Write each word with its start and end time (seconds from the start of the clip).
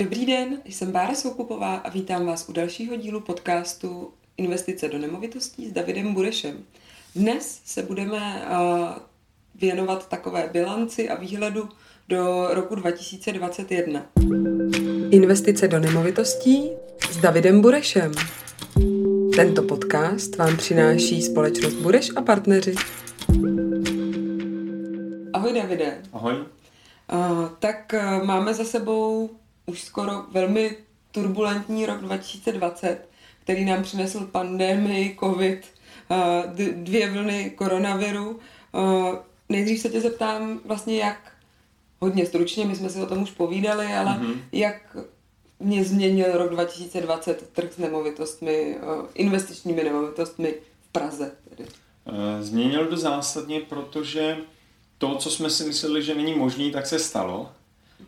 Dobrý 0.00 0.26
den, 0.26 0.58
jsem 0.64 0.92
Bára 0.92 1.14
Soukupová 1.14 1.74
a 1.74 1.90
vítám 1.90 2.26
vás 2.26 2.48
u 2.48 2.52
dalšího 2.52 2.96
dílu 2.96 3.20
podcastu 3.20 4.12
Investice 4.36 4.88
do 4.88 4.98
nemovitostí 4.98 5.68
s 5.68 5.72
Davidem 5.72 6.14
Burešem. 6.14 6.64
Dnes 7.14 7.60
se 7.64 7.82
budeme 7.82 8.42
věnovat 9.54 10.08
takové 10.08 10.48
bilanci 10.52 11.08
a 11.08 11.20
výhledu 11.20 11.68
do 12.08 12.48
roku 12.50 12.74
2021. 12.74 14.06
Investice 15.10 15.68
do 15.68 15.78
nemovitostí 15.78 16.70
s 17.10 17.16
Davidem 17.16 17.60
Burešem. 17.60 18.12
Tento 19.36 19.62
podcast 19.62 20.36
vám 20.36 20.56
přináší 20.56 21.22
společnost 21.22 21.74
Bureš 21.74 22.10
a 22.16 22.22
partneři. 22.22 22.74
Ahoj 25.32 25.52
Davide. 25.52 26.02
Ahoj. 26.12 26.34
Uh, 27.12 27.48
tak 27.58 27.94
uh, 27.94 28.26
máme 28.26 28.54
za 28.54 28.64
sebou 28.64 29.30
už 29.70 29.82
skoro 29.82 30.24
velmi 30.32 30.76
turbulentní 31.10 31.86
rok 31.86 32.00
2020, 32.00 33.08
který 33.42 33.64
nám 33.64 33.82
přinesl 33.82 34.26
pandemii, 34.26 35.16
covid, 35.20 35.66
uh, 36.08 36.56
dvě 36.74 37.10
vlny 37.10 37.50
koronaviru. 37.50 38.30
Uh, 38.30 39.14
nejdřív 39.48 39.80
se 39.80 39.88
tě 39.88 40.00
zeptám 40.00 40.60
vlastně 40.64 40.98
jak, 40.98 41.32
hodně 42.00 42.26
stručně, 42.26 42.64
my 42.64 42.76
jsme 42.76 42.90
si 42.90 43.00
o 43.00 43.06
tom 43.06 43.22
už 43.22 43.30
povídali, 43.30 43.86
ale 43.86 44.10
mm-hmm. 44.10 44.40
jak 44.52 44.96
mě 45.60 45.84
změnil 45.84 46.26
rok 46.32 46.50
2020 46.50 47.50
trh 47.52 47.72
s 47.72 47.78
nemovitostmi, 47.78 48.76
uh, 48.76 49.06
investičními 49.14 49.84
nemovitostmi 49.84 50.54
v 50.80 50.92
Praze. 50.92 51.32
Tedy. 51.48 51.68
Změnil 52.40 52.86
to 52.86 52.96
zásadně, 52.96 53.60
protože 53.60 54.36
to, 54.98 55.16
co 55.16 55.30
jsme 55.30 55.50
si 55.50 55.64
mysleli, 55.64 56.02
že 56.02 56.14
není 56.14 56.34
možný, 56.34 56.70
tak 56.70 56.86
se 56.86 56.98
stalo. 56.98 57.52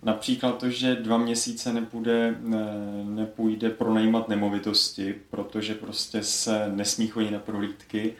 Například 0.03 0.59
to, 0.59 0.71
že 0.71 0.95
dva 0.95 1.19
měsíce 1.19 1.73
nepůjde, 1.73 2.37
ne, 2.41 2.67
nepůjde 3.05 3.71
pronajímat 3.71 4.29
nemovitosti, 4.29 5.15
protože 5.31 5.75
prostě 5.75 6.23
se 6.23 6.73
nesmí 6.75 7.07
chodit 7.07 7.31
na 7.31 7.39
prohlídky 7.39 8.15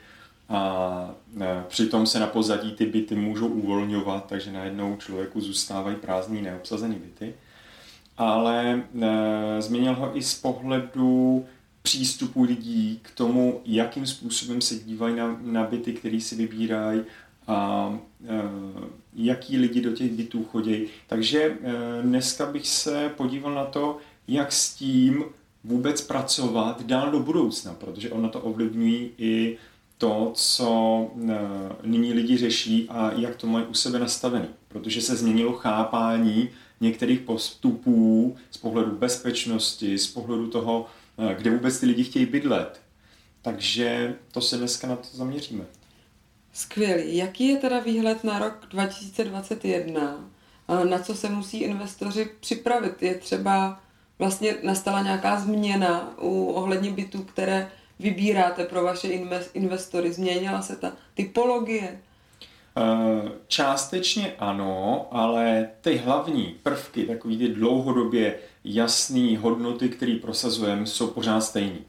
a 0.49 1.15
ne, 1.35 1.65
přitom 1.69 2.07
se 2.07 2.21
na 2.21 2.27
pozadí 2.27 2.73
ty 2.73 2.87
byty 2.87 3.15
můžou 3.15 3.47
uvolňovat, 3.47 4.27
takže 4.27 4.53
najednou 4.53 4.97
člověku 4.97 5.41
zůstávají 5.41 5.97
prázdní 5.97 6.43
neobsazené 6.43 6.95
byty. 6.95 7.35
Ale 8.17 8.83
ne, 8.93 9.57
změnil 9.59 9.95
ho 9.95 10.17
i 10.17 10.23
z 10.23 10.35
pohledu 10.35 11.47
přístupu 11.83 12.43
lidí 12.43 13.01
k 13.03 13.11
tomu, 13.11 13.61
jakým 13.65 14.07
způsobem 14.07 14.61
se 14.61 14.75
dívají 14.75 15.17
na, 15.17 15.39
na 15.41 15.65
byty, 15.65 15.93
které 15.93 16.21
si 16.21 16.37
vybírají, 16.37 17.01
a 17.47 17.99
e, 18.29 18.43
jaký 19.15 19.59
lidi 19.59 19.81
do 19.81 19.93
těch 19.93 20.13
bytů 20.13 20.45
chodí. 20.45 20.87
Takže 21.07 21.43
e, 21.43 21.59
dneska 22.03 22.47
bych 22.47 22.69
se 22.69 23.13
podíval 23.17 23.55
na 23.55 23.65
to, 23.65 23.99
jak 24.29 24.53
s 24.53 24.75
tím 24.75 25.25
vůbec 25.65 26.01
pracovat 26.01 26.83
dál 26.83 27.11
do 27.11 27.21
budoucna, 27.21 27.75
protože 27.75 28.11
ono 28.11 28.29
to 28.29 28.41
ovlivňují 28.41 29.11
i 29.19 29.59
to, 29.99 30.31
co 30.35 31.11
e, 31.31 31.39
nyní 31.83 32.13
lidi 32.13 32.37
řeší 32.37 32.87
a 32.89 33.13
jak 33.13 33.37
to 33.37 33.47
mají 33.47 33.67
u 33.67 33.75
sebe 33.75 33.99
nastavený. 33.99 34.49
Protože 34.69 35.01
se 35.01 35.17
změnilo 35.17 35.53
chápání 35.53 36.49
některých 36.81 37.21
postupů 37.21 38.37
z 38.51 38.57
pohledu 38.57 38.91
bezpečnosti, 38.91 39.99
z 39.99 40.07
pohledu 40.07 40.47
toho, 40.47 40.87
kde 41.39 41.51
vůbec 41.51 41.81
ty 41.81 41.87
lidi 41.87 42.05
chtějí 42.05 42.27
bydlet. 42.27 42.81
Takže 43.43 44.15
to 44.33 44.41
se 44.41 44.57
dneska 44.57 44.87
na 44.87 44.97
to 44.97 45.09
zaměříme. 45.13 45.65
Skvělý. 46.53 47.17
Jaký 47.17 47.49
je 47.49 47.57
teda 47.57 47.81
výhled 47.81 48.25
na 48.25 48.39
rok 48.39 48.67
2021? 48.71 50.29
Na 50.89 50.99
co 50.99 51.15
se 51.15 51.29
musí 51.29 51.59
investoři 51.63 52.31
připravit? 52.41 53.03
Je 53.03 53.15
třeba 53.15 53.81
vlastně 54.19 54.55
nastala 54.63 55.03
nějaká 55.03 55.41
změna 55.41 56.15
u 56.21 56.47
ohledně 56.47 56.91
bytů, 56.91 57.23
které 57.23 57.71
vybíráte 57.99 58.65
pro 58.65 58.83
vaše 58.83 59.09
investory? 59.55 60.13
Změnila 60.13 60.63
se 60.63 60.77
ta 60.77 60.93
typologie? 61.15 62.01
Eh, 62.77 63.31
částečně 63.49 64.35
ano, 64.39 65.07
ale 65.11 65.69
ty 65.81 65.97
hlavní 65.97 66.57
prvky, 66.63 67.05
takový 67.05 67.39
ty 67.39 67.49
dlouhodobě 67.49 68.39
jasné 68.65 69.39
hodnoty, 69.39 69.89
které 69.89 70.19
prosazujeme, 70.23 70.87
jsou 70.87 71.07
pořád 71.07 71.41
stejný. 71.41 71.85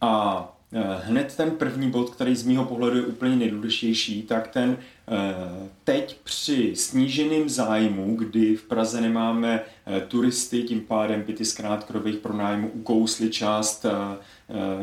A 0.00 0.53
hned 0.82 1.36
ten 1.36 1.50
první 1.50 1.90
bod, 1.90 2.10
který 2.10 2.36
z 2.36 2.46
mýho 2.46 2.64
pohledu 2.64 2.96
je 2.96 3.02
úplně 3.02 3.36
nejdůležitější, 3.36 4.22
tak 4.22 4.48
ten 4.48 4.78
eh, 5.08 5.68
teď 5.84 6.20
při 6.24 6.76
sníženém 6.76 7.48
zájmu, 7.48 8.16
kdy 8.16 8.56
v 8.56 8.62
Praze 8.62 9.00
nemáme 9.00 9.60
eh, 9.86 10.00
turisty, 10.00 10.62
tím 10.62 10.80
pádem 10.80 11.22
byty 11.22 11.44
z 11.44 11.54
krátkodobých 11.54 12.16
pronájmů 12.16 12.70
ukously 12.74 13.30
část, 13.30 13.86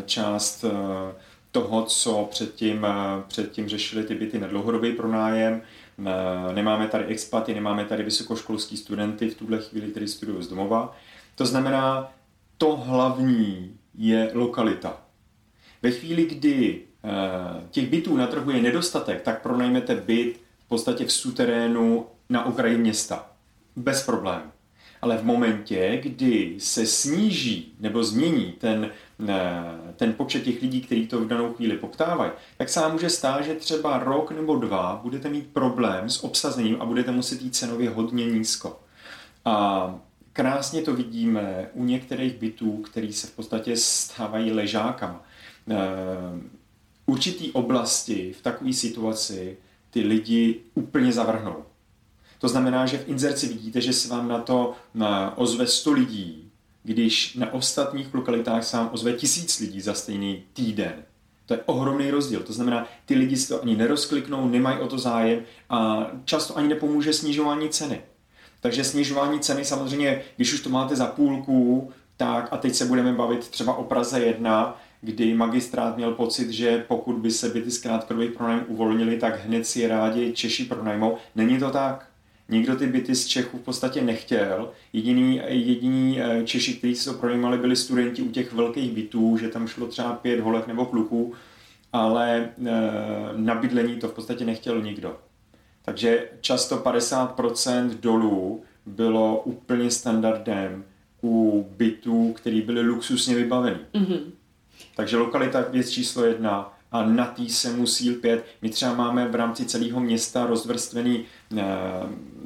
část 0.06 0.66
toho, 1.52 1.84
co 1.84 2.28
předtím, 2.32 2.88
předtím 3.28 3.70
řešili 3.70 4.04
ty 4.04 4.16
byty 4.16 4.40
na 4.40 4.48
dlouhodobý 4.48 4.92
pronájem. 4.92 5.62
Nemáme 6.54 6.88
tady 6.88 7.06
expaty, 7.06 7.54
nemáme 7.54 7.86
tady 7.86 8.04
vysokoškolský 8.04 8.78
studenty 8.78 9.30
v 9.30 9.36
tuhle 9.36 9.58
chvíli, 9.58 9.88
kteří 9.88 10.08
studují 10.08 10.44
z 10.44 10.48
domova. 10.48 10.96
To 11.36 11.46
znamená, 11.46 12.12
to 12.58 12.76
hlavní 12.76 13.78
je 13.96 14.32
lokalita 14.34 14.98
ve 15.82 15.92
chvíli, 15.92 16.26
kdy 16.26 16.82
eh, 17.04 17.10
těch 17.72 17.90
bytů 17.90 18.18
na 18.18 18.28
trhu 18.28 18.52
je 18.52 18.62
nedostatek, 18.62 19.22
tak 19.22 19.42
pronajmete 19.42 19.96
byt 19.96 20.40
v 20.66 20.68
podstatě 20.68 21.06
v 21.06 21.12
suterénu 21.12 22.06
na 22.30 22.46
okraji 22.46 22.78
města. 22.78 23.28
Bez 23.76 24.06
problémů. 24.06 24.52
Ale 25.02 25.18
v 25.18 25.24
momentě, 25.24 26.00
kdy 26.04 26.56
se 26.58 26.86
sníží 26.86 27.74
nebo 27.80 28.04
změní 28.04 28.54
ten, 28.58 28.90
eh, 29.30 29.64
ten 29.96 30.14
počet 30.14 30.44
těch 30.44 30.62
lidí, 30.62 30.82
kteří 30.82 31.08
to 31.08 31.20
v 31.20 31.28
danou 31.28 31.54
chvíli 31.54 31.78
poptávají, 31.78 32.32
tak 32.58 32.70
se 32.70 32.80
vám 32.80 32.92
může 32.92 33.10
stát, 33.10 33.46
že 33.46 33.56
třeba 33.56 34.00
rok 34.00 34.32
nebo 34.32 34.56
dva 34.56 35.00
budete 35.04 35.30
mít 35.30 35.48
problém 35.54 36.10
s 36.10 36.24
obsazením 36.24 36.82
a 36.82 36.86
budete 36.86 37.12
muset 37.12 37.42
jít 37.42 37.56
cenově 37.56 37.90
hodně 37.90 38.26
nízko. 38.26 38.80
A 39.46 39.96
krásně 40.34 40.82
to 40.82 40.94
vidíme 40.94 41.70
u 41.74 41.86
některých 41.86 42.34
bytů, 42.34 42.78
který 42.78 43.14
se 43.14 43.28
v 43.28 43.32
podstatě 43.32 43.78
stávají 43.78 44.52
ležákama. 44.52 45.24
Eh, 45.70 45.76
určitý 47.06 47.52
oblasti 47.52 48.34
v 48.40 48.42
takové 48.42 48.74
situaci 48.74 49.58
ty 49.90 50.02
lidi 50.02 50.60
úplně 50.74 51.14
zavrhnou. 51.14 51.66
To 52.40 52.48
znamená, 52.48 52.86
že 52.86 52.98
v 52.98 53.10
inzerci 53.10 53.48
vidíte, 53.48 53.82
že 53.82 53.94
se 53.94 54.10
vám 54.10 54.28
na 54.28 54.40
to 54.40 54.74
ozve 55.36 55.68
100 55.68 55.92
lidí, 55.92 56.52
když 56.84 57.36
na 57.36 57.54
ostatních 57.54 58.14
lokalitách 58.14 58.64
se 58.64 58.78
vám 58.78 58.90
ozve 58.94 59.14
tisíc 59.14 59.60
lidí 59.60 59.82
za 59.82 59.94
stejný 59.94 60.44
týden. 60.54 60.94
To 61.46 61.54
je 61.54 61.64
ohromný 61.66 62.12
rozdíl. 62.12 62.44
To 62.44 62.54
znamená, 62.54 62.88
ty 63.06 63.16
lidi 63.16 63.38
si 63.38 63.48
to 63.48 63.62
ani 63.62 63.76
nerozkliknou, 63.76 64.50
nemají 64.50 64.80
o 64.80 64.88
to 64.88 64.98
zájem 64.98 65.42
a 65.70 66.08
často 66.26 66.58
ani 66.58 66.68
nepomůže 66.68 67.14
snižování 67.14 67.70
ceny. 67.70 68.02
Takže 68.62 68.84
snižování 68.84 69.40
ceny 69.40 69.66
samozřejmě, 69.66 70.22
když 70.36 70.54
už 70.54 70.62
to 70.62 70.70
máte 70.70 70.96
za 70.96 71.06
půlku, 71.06 71.92
tak 72.18 72.48
a 72.52 72.58
teď 72.58 72.76
se 72.76 72.86
budeme 72.86 73.14
bavit 73.14 73.48
třeba 73.48 73.74
o 73.74 73.84
Praze 73.84 74.20
1, 74.20 74.78
kdy 75.02 75.34
magistrát 75.34 75.98
měl 75.98 76.12
pocit, 76.12 76.52
že 76.52 76.86
pokud 76.88 77.16
by 77.16 77.32
se 77.32 77.50
byty 77.50 77.72
z 77.72 77.82
krátkodobých 77.82 78.32
pronájmů 78.32 78.64
uvolnili, 78.68 79.18
tak 79.18 79.46
hned 79.46 79.68
si 79.68 79.82
je 79.82 79.88
rádi 79.88 80.34
Češi 80.34 80.66
pronajmou. 80.66 81.18
Není 81.36 81.60
to 81.60 81.70
tak. 81.70 82.08
Nikdo 82.50 82.76
ty 82.76 82.88
byty 82.88 83.16
z 83.16 83.28
Čechů 83.28 83.58
v 83.58 83.62
podstatě 83.62 84.02
nechtěl. 84.02 84.72
Jediný, 84.94 85.42
jediný 85.48 86.22
eh, 86.22 86.44
Češi, 86.46 86.74
kteří 86.74 86.96
si 86.96 87.06
to 87.06 87.14
pronajímali, 87.14 87.58
byli 87.58 87.76
studenti 87.76 88.22
u 88.22 88.32
těch 88.32 88.54
velkých 88.54 88.92
bytů, 88.92 89.38
že 89.38 89.48
tam 89.48 89.68
šlo 89.68 89.88
třeba 89.88 90.14
pět 90.14 90.40
holek 90.40 90.68
nebo 90.68 90.86
kluků, 90.86 91.34
ale 91.94 92.38
e, 92.38 92.50
na 93.36 93.56
bydlení 93.56 93.96
to 93.96 94.08
v 94.08 94.14
podstatě 94.14 94.46
nechtěl 94.46 94.82
nikdo. 94.82 95.18
Takže 95.86 96.30
často 96.42 96.78
50% 96.78 97.90
dolů 97.90 98.64
bylo 98.86 99.42
úplně 99.42 99.92
standardem 99.92 100.84
u 101.24 101.66
bytů, 101.78 102.34
které 102.34 102.62
byly 102.62 102.82
luxusně 102.82 103.36
vybaveny. 103.36 103.80
Mm-hmm. 103.94 104.22
Takže 104.96 105.18
lokalita 105.18 105.62
věc 105.62 105.90
číslo 105.90 106.26
jedna 106.26 106.78
a 106.92 107.06
na 107.06 107.26
tý 107.26 107.50
se 107.50 107.74
musí 107.74 108.10
lpět. 108.12 108.46
My 108.62 108.70
třeba 108.70 108.94
máme 108.94 109.28
v 109.28 109.36
rámci 109.36 109.66
celého 109.66 110.00
města 110.00 110.46
rozvrstvený 110.46 111.26
e, 111.58 111.64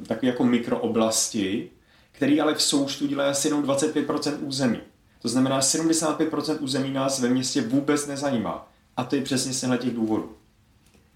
takové 0.06 0.28
jako 0.28 0.44
mikrooblasti, 0.44 1.70
který 2.12 2.40
ale 2.40 2.54
v 2.54 2.62
součtu 2.62 3.06
dělají 3.06 3.30
asi 3.30 3.48
jenom 3.48 3.62
25% 3.62 4.36
území. 4.40 4.80
To 5.22 5.28
znamená, 5.28 5.60
75% 5.60 6.56
území 6.60 6.92
nás 6.92 7.20
ve 7.20 7.28
městě 7.28 7.62
vůbec 7.62 8.06
nezajímá. 8.06 8.72
A 8.96 9.04
to 9.04 9.16
je 9.16 9.22
přesně 9.22 9.52
z 9.52 9.78
těch 9.78 9.94
důvodů. 9.94 10.36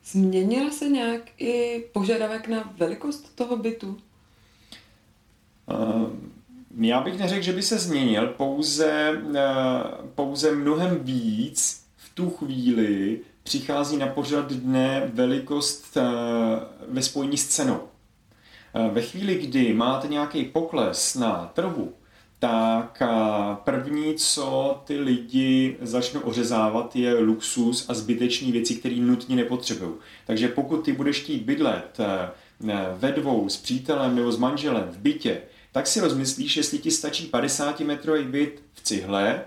Změnila 0.04 0.70
se 0.70 0.88
nějak 0.88 1.22
i 1.38 1.84
požadavek 1.92 2.48
na 2.48 2.72
velikost 2.76 3.36
toho 3.36 3.56
bytu? 3.56 3.98
Uh, 5.66 6.10
já 6.78 7.00
bych 7.00 7.18
neřekl, 7.18 7.42
že 7.42 7.52
by 7.52 7.62
se 7.62 7.78
změnil, 7.78 8.26
pouze, 8.26 9.22
eh, 9.34 9.42
pouze 10.14 10.54
mnohem 10.54 10.98
víc 10.98 11.84
v 11.96 12.14
tu 12.14 12.30
chvíli 12.30 13.20
přichází 13.42 13.96
na 13.96 14.06
pořad 14.06 14.52
dne 14.52 15.10
velikost 15.14 15.96
eh, 15.96 16.02
ve 16.88 17.02
spojení 17.02 17.36
s 17.36 17.48
cenou. 17.48 17.80
Eh, 18.74 18.90
ve 18.90 19.02
chvíli, 19.02 19.34
kdy 19.34 19.74
máte 19.74 20.08
nějaký 20.08 20.44
pokles 20.44 21.14
na 21.14 21.50
trhu, 21.54 21.92
tak 22.40 23.02
první, 23.64 24.14
co 24.14 24.80
ty 24.84 24.98
lidi 24.98 25.76
začnou 25.80 26.20
ořezávat, 26.20 26.96
je 26.96 27.14
luxus 27.14 27.90
a 27.90 27.94
zbytečné 27.94 28.52
věci, 28.52 28.74
které 28.74 28.96
nutně 28.96 29.36
nepotřebují. 29.36 29.92
Takže 30.26 30.48
pokud 30.48 30.84
ty 30.84 30.92
budeš 30.92 31.20
chtít 31.20 31.42
bydlet 31.42 31.98
ve 32.96 33.12
dvou 33.12 33.48
s 33.48 33.56
přítelem 33.56 34.16
nebo 34.16 34.32
s 34.32 34.38
manželem 34.38 34.88
v 34.90 34.98
bytě, 34.98 35.40
tak 35.72 35.86
si 35.86 36.00
rozmyslíš, 36.00 36.56
jestli 36.56 36.78
ti 36.78 36.90
stačí 36.90 37.26
50 37.26 37.80
metrový 37.80 38.24
byt 38.24 38.62
v 38.74 38.82
cihle, 38.82 39.44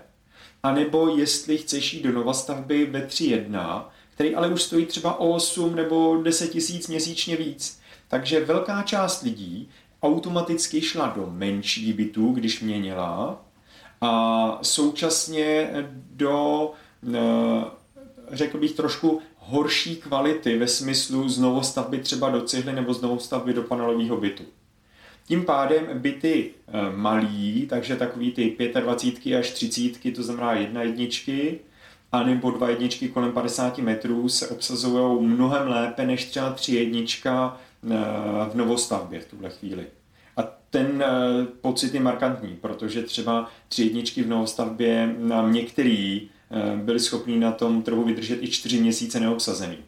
anebo 0.62 1.16
jestli 1.16 1.58
chceš 1.58 1.94
jít 1.94 2.02
do 2.02 2.12
novostavby 2.12 2.86
ve 2.86 3.06
3.1, 3.06 3.84
který 4.14 4.34
ale 4.34 4.48
už 4.48 4.62
stojí 4.62 4.86
třeba 4.86 5.20
o 5.20 5.28
8 5.28 5.76
nebo 5.76 6.22
10 6.22 6.50
tisíc 6.50 6.88
měsíčně 6.88 7.36
víc. 7.36 7.80
Takže 8.08 8.44
velká 8.44 8.82
část 8.82 9.22
lidí 9.22 9.68
automaticky 10.04 10.80
šla 10.80 11.12
do 11.16 11.28
menší 11.30 11.92
bytů, 11.92 12.32
když 12.32 12.60
měnila, 12.60 13.44
a 14.00 14.58
současně 14.62 15.70
do, 16.10 16.70
eh, 17.14 17.64
řekl 18.32 18.58
bych, 18.58 18.72
trošku 18.72 19.20
horší 19.36 19.96
kvality 19.96 20.58
ve 20.58 20.68
smyslu 20.68 21.28
znovostavby 21.28 21.98
třeba 21.98 22.30
do 22.30 22.40
cihly 22.40 22.72
nebo 22.72 22.94
znovostavby 22.94 23.52
do 23.52 23.62
panelového 23.62 24.16
bytu. 24.16 24.44
Tím 25.26 25.44
pádem 25.44 25.86
byty 25.94 26.50
eh, 26.68 26.96
malý, 26.96 27.66
takže 27.66 27.96
takový 27.96 28.32
ty 28.32 28.56
25 28.80 29.38
až 29.38 29.50
30, 29.50 30.14
to 30.14 30.22
znamená 30.22 30.52
jedna 30.52 30.82
jedničky, 30.82 31.60
anebo 32.12 32.50
dva 32.50 32.68
jedničky 32.68 33.08
kolem 33.08 33.32
50 33.32 33.78
metrů 33.78 34.28
se 34.28 34.48
obsazují 34.48 35.26
mnohem 35.26 35.68
lépe 35.68 36.06
než 36.06 36.24
třeba 36.24 36.52
tři 36.52 36.74
jednička 36.74 37.60
v 38.50 38.54
novostavbě 38.54 39.20
v 39.20 39.26
tuhle 39.26 39.50
chvíli. 39.50 39.86
A 40.36 40.42
ten 40.70 41.02
eh, 41.06 41.46
pocit 41.60 41.94
je 41.94 42.00
markantní, 42.00 42.56
protože 42.60 43.02
třeba 43.02 43.50
tři 43.68 43.82
jedničky 43.82 44.22
v 44.22 44.28
novostavbě 44.28 45.14
nám 45.18 45.52
některý 45.52 46.28
byli 46.76 47.00
schopni 47.00 47.38
na 47.38 47.52
tom 47.52 47.82
trhu 47.82 48.04
vydržet 48.04 48.42
i 48.42 48.48
čtyři 48.48 48.80
měsíce 48.80 49.20
neobsazený. 49.20 49.78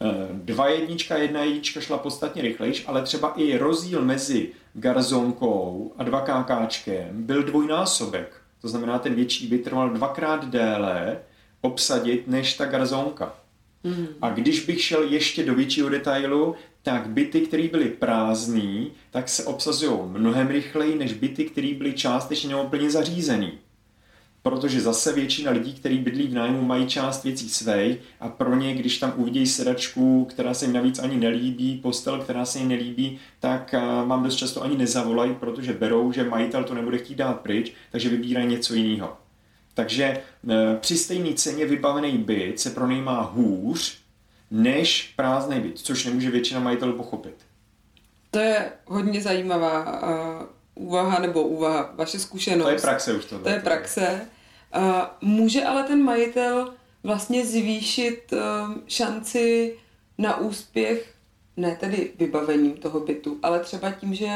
Eh, 0.00 0.28
dva 0.32 0.68
jednička, 0.68 1.16
jedna 1.16 1.42
jednička 1.42 1.80
šla 1.80 1.98
podstatně 1.98 2.42
rychlejš, 2.42 2.84
ale 2.86 3.02
třeba 3.02 3.32
i 3.36 3.58
rozdíl 3.58 4.02
mezi 4.02 4.50
garzonkou 4.74 5.92
a 5.98 6.04
dva 6.04 6.20
kákáčkem 6.20 7.08
byl 7.12 7.42
dvojnásobek. 7.42 8.40
To 8.60 8.68
znamená, 8.68 8.98
ten 8.98 9.14
větší 9.14 9.46
by 9.46 9.58
trval 9.58 9.90
dvakrát 9.90 10.44
déle 10.44 11.18
obsadit 11.60 12.28
než 12.28 12.54
ta 12.54 12.64
garzonka. 12.64 13.34
Mm. 13.84 14.06
A 14.22 14.30
když 14.30 14.66
bych 14.66 14.82
šel 14.82 15.02
ještě 15.02 15.44
do 15.44 15.54
většího 15.54 15.88
detailu, 15.88 16.54
tak 16.82 17.08
byty, 17.10 17.40
které 17.40 17.68
byly 17.68 17.88
prázdné, 17.88 18.86
tak 19.10 19.28
se 19.28 19.44
obsazují 19.44 19.98
mnohem 20.06 20.48
rychleji 20.48 20.94
než 20.94 21.12
byty, 21.12 21.44
které 21.44 21.74
byly 21.74 21.92
částečně 21.92 22.48
neúplně 22.48 22.90
zařízené 22.90 23.50
protože 24.44 24.80
zase 24.80 25.12
většina 25.12 25.50
lidí, 25.50 25.72
kteří 25.72 25.98
bydlí 25.98 26.26
v 26.26 26.34
nájmu, 26.34 26.62
mají 26.62 26.86
část 26.86 27.24
věcí 27.24 27.48
svej 27.48 27.96
a 28.20 28.28
pro 28.28 28.54
ně, 28.56 28.74
když 28.74 28.98
tam 28.98 29.12
uvidí 29.16 29.46
sedačku, 29.46 30.24
která 30.24 30.54
se 30.54 30.64
jim 30.64 30.74
navíc 30.74 30.98
ani 30.98 31.16
nelíbí, 31.16 31.78
postel, 31.82 32.18
která 32.18 32.44
se 32.44 32.58
jim 32.58 32.68
nelíbí, 32.68 33.18
tak 33.40 33.74
vám 34.06 34.22
dost 34.22 34.36
často 34.36 34.62
ani 34.62 34.76
nezavolají, 34.76 35.34
protože 35.34 35.72
berou, 35.72 36.12
že 36.12 36.24
majitel 36.24 36.64
to 36.64 36.74
nebude 36.74 36.98
chtít 36.98 37.14
dát 37.14 37.40
pryč, 37.40 37.72
takže 37.90 38.08
vybírají 38.08 38.46
něco 38.46 38.74
jiného. 38.74 39.23
Takže 39.74 40.04
e, 40.04 40.22
při 40.80 40.96
stejné 40.98 41.34
ceně 41.34 41.66
vybavený 41.66 42.18
byt 42.18 42.60
se 42.60 42.70
pronajímá 42.70 43.22
hůř 43.22 43.98
než 44.50 45.12
prázdný 45.16 45.60
byt, 45.60 45.78
což 45.78 46.04
nemůže 46.04 46.30
většina 46.30 46.60
majitelů 46.60 46.92
pochopit. 46.92 47.34
To 48.30 48.38
je 48.38 48.72
hodně 48.86 49.22
zajímavá 49.22 50.02
uh, 50.02 50.46
úvaha 50.74 51.18
nebo 51.18 51.42
úvaha, 51.42 51.92
vaše 51.94 52.18
zkušenost. 52.18 52.66
To 52.66 52.70
je 52.70 52.78
praxe 52.78 53.12
už 53.14 53.24
to. 53.24 53.38
To 53.38 53.48
je 53.48 53.60
praxe. 53.60 54.20
Může 55.20 55.64
ale 55.64 55.82
ten 55.82 56.02
majitel 56.02 56.74
vlastně 57.02 57.46
zvýšit 57.46 58.32
um, 58.32 58.82
šanci 58.86 59.76
na 60.18 60.36
úspěch, 60.36 61.14
ne 61.56 61.76
tedy 61.80 62.12
vybavením 62.18 62.72
toho 62.72 63.00
bytu, 63.00 63.38
ale 63.42 63.60
třeba 63.60 63.90
tím, 63.90 64.14
že, 64.14 64.28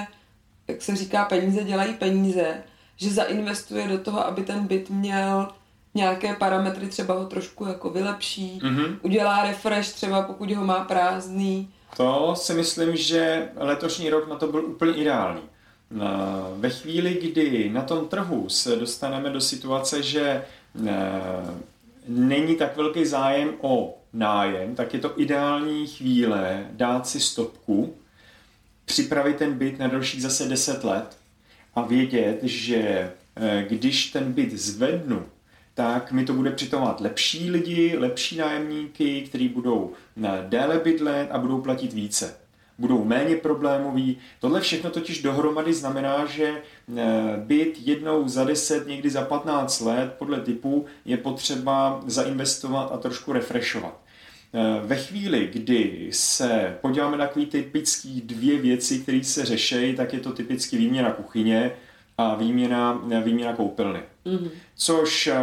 jak 0.69 0.82
se 0.82 0.96
říká, 0.96 1.25
peníze 1.25 1.64
dělají 1.64 1.94
peníze, 1.94 2.62
že 2.98 3.10
zainvestuje 3.10 3.88
do 3.88 3.98
toho, 3.98 4.26
aby 4.26 4.42
ten 4.42 4.66
byt 4.66 4.90
měl 4.90 5.48
nějaké 5.94 6.34
parametry, 6.34 6.86
třeba 6.86 7.14
ho 7.14 7.26
trošku 7.26 7.66
jako 7.66 7.90
vylepší, 7.90 8.60
mm-hmm. 8.62 8.96
udělá 9.02 9.42
refresh 9.42 9.92
třeba, 9.92 10.22
pokud 10.22 10.50
ho 10.50 10.64
má 10.64 10.84
prázdný. 10.84 11.70
To 11.96 12.34
si 12.36 12.54
myslím, 12.54 12.96
že 12.96 13.48
letošní 13.56 14.10
rok 14.10 14.28
na 14.28 14.36
to 14.36 14.46
byl 14.46 14.64
úplně 14.64 14.92
ideální. 14.92 15.42
Ve 16.56 16.70
chvíli, 16.70 17.18
kdy 17.22 17.70
na 17.70 17.82
tom 17.82 18.08
trhu 18.08 18.48
se 18.48 18.76
dostaneme 18.76 19.30
do 19.30 19.40
situace, 19.40 20.02
že 20.02 20.44
není 22.08 22.56
tak 22.56 22.76
velký 22.76 23.06
zájem 23.06 23.52
o 23.60 23.98
nájem, 24.12 24.74
tak 24.74 24.94
je 24.94 25.00
to 25.00 25.20
ideální 25.20 25.86
chvíle 25.86 26.66
dát 26.70 27.06
si 27.06 27.20
stopku, 27.20 27.94
připravit 28.84 29.36
ten 29.36 29.54
byt 29.54 29.78
na 29.78 29.88
dalších 29.88 30.22
zase 30.22 30.48
10 30.48 30.84
let 30.84 31.16
a 31.78 31.86
vědět, 31.86 32.38
že 32.42 32.76
e, 32.76 33.12
když 33.69 34.10
ten 34.10 34.32
byt 34.32 34.52
zvednu, 34.52 35.26
tak 35.75 36.12
mi 36.12 36.25
to 36.25 36.32
bude 36.32 36.50
přitomovat 36.50 37.00
lepší 37.00 37.50
lidi, 37.50 37.96
lepší 37.98 38.36
nájemníky, 38.36 39.20
kteří 39.20 39.48
budou 39.48 39.92
e, 40.25 40.46
déle 40.48 40.78
bydlet 40.78 41.30
a 41.30 41.38
budou 41.38 41.60
platit 41.60 41.92
více 41.92 42.34
budou 42.78 43.04
méně 43.04 43.36
problémoví. 43.36 44.19
Tohle 44.40 44.60
všechno 44.60 44.90
totiž 44.90 45.22
dohromady 45.22 45.75
znamená, 45.75 46.26
že 46.26 46.54
eh, 46.54 47.02
byt 47.36 47.75
jednou 47.84 48.28
za 48.28 48.44
10, 48.44 48.86
někdy 48.86 49.10
za 49.10 49.22
15 49.22 49.80
let 49.80 50.14
podle 50.19 50.40
typu 50.40 50.86
je 51.04 51.16
potřeba 51.16 52.00
zainvestovat 52.06 52.92
a 52.92 52.96
trošku 52.96 53.32
refreshovat. 53.32 54.00
Eh, 54.54 54.86
ve 54.86 54.96
chvíli, 54.96 55.50
kdy 55.52 56.08
se 56.12 56.78
podíváme 56.80 57.16
na 57.16 57.26
takové 57.26 57.46
typické 57.46 58.08
dvě 58.24 58.58
věci, 58.58 58.98
které 58.98 59.24
se 59.24 59.44
řeší, 59.44 59.94
tak 59.96 60.12
je 60.12 60.20
to 60.20 60.32
typicky 60.32 60.76
výměna 60.76 61.10
kuchyně 61.10 61.72
a 62.18 62.34
výměna, 62.34 62.92
výměna 63.24 63.52
koupelny. 63.52 64.00
Mm-hmm. 64.26 64.50
Což 64.76 65.26
eh, 65.26 65.36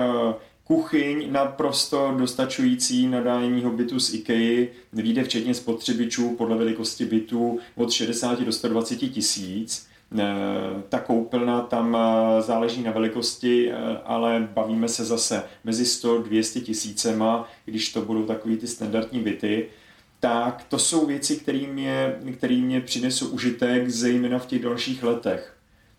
kuchyň 0.64 1.32
naprosto 1.32 2.16
dostačující 2.18 3.08
na 3.08 3.22
nájemního 3.22 3.72
bytu 3.72 4.00
z 4.00 4.14
IKEA, 4.14 4.68
vyjde 4.94 5.24
včetně 5.24 5.54
spotřebičů 5.54 6.36
podle 6.36 6.58
velikosti 6.58 7.06
bytu 7.06 7.60
od 7.76 7.92
60 7.92 8.40
do 8.42 8.52
120 8.52 8.96
tisíc. 8.96 9.88
Eh, 10.20 10.82
ta 10.90 11.00
koupelna 11.00 11.62
tam 11.62 11.98
eh, 11.98 12.42
záleží 12.42 12.84
na 12.84 12.92
velikosti, 12.92 13.72
eh, 13.72 13.76
ale 14.06 14.50
bavíme 14.54 14.88
se 14.88 15.06
zase 15.06 15.44
mezi 15.64 15.86
100-200 15.86 16.62
tisícema, 16.62 17.50
když 17.66 17.94
to 17.94 18.02
budou 18.02 18.26
takový 18.26 18.58
ty 18.58 18.68
standardní 18.68 19.20
byty 19.20 19.70
tak 20.20 20.64
to 20.70 20.80
jsou 20.80 21.06
věci, 21.06 21.38
které 21.38 21.68
mě, 21.68 22.16
který 22.34 22.62
mě 22.62 22.82
přinesou 22.82 23.28
užitek, 23.28 23.90
zejména 23.90 24.40
v 24.40 24.46
těch 24.46 24.62
dalších 24.62 25.04
letech. 25.04 25.56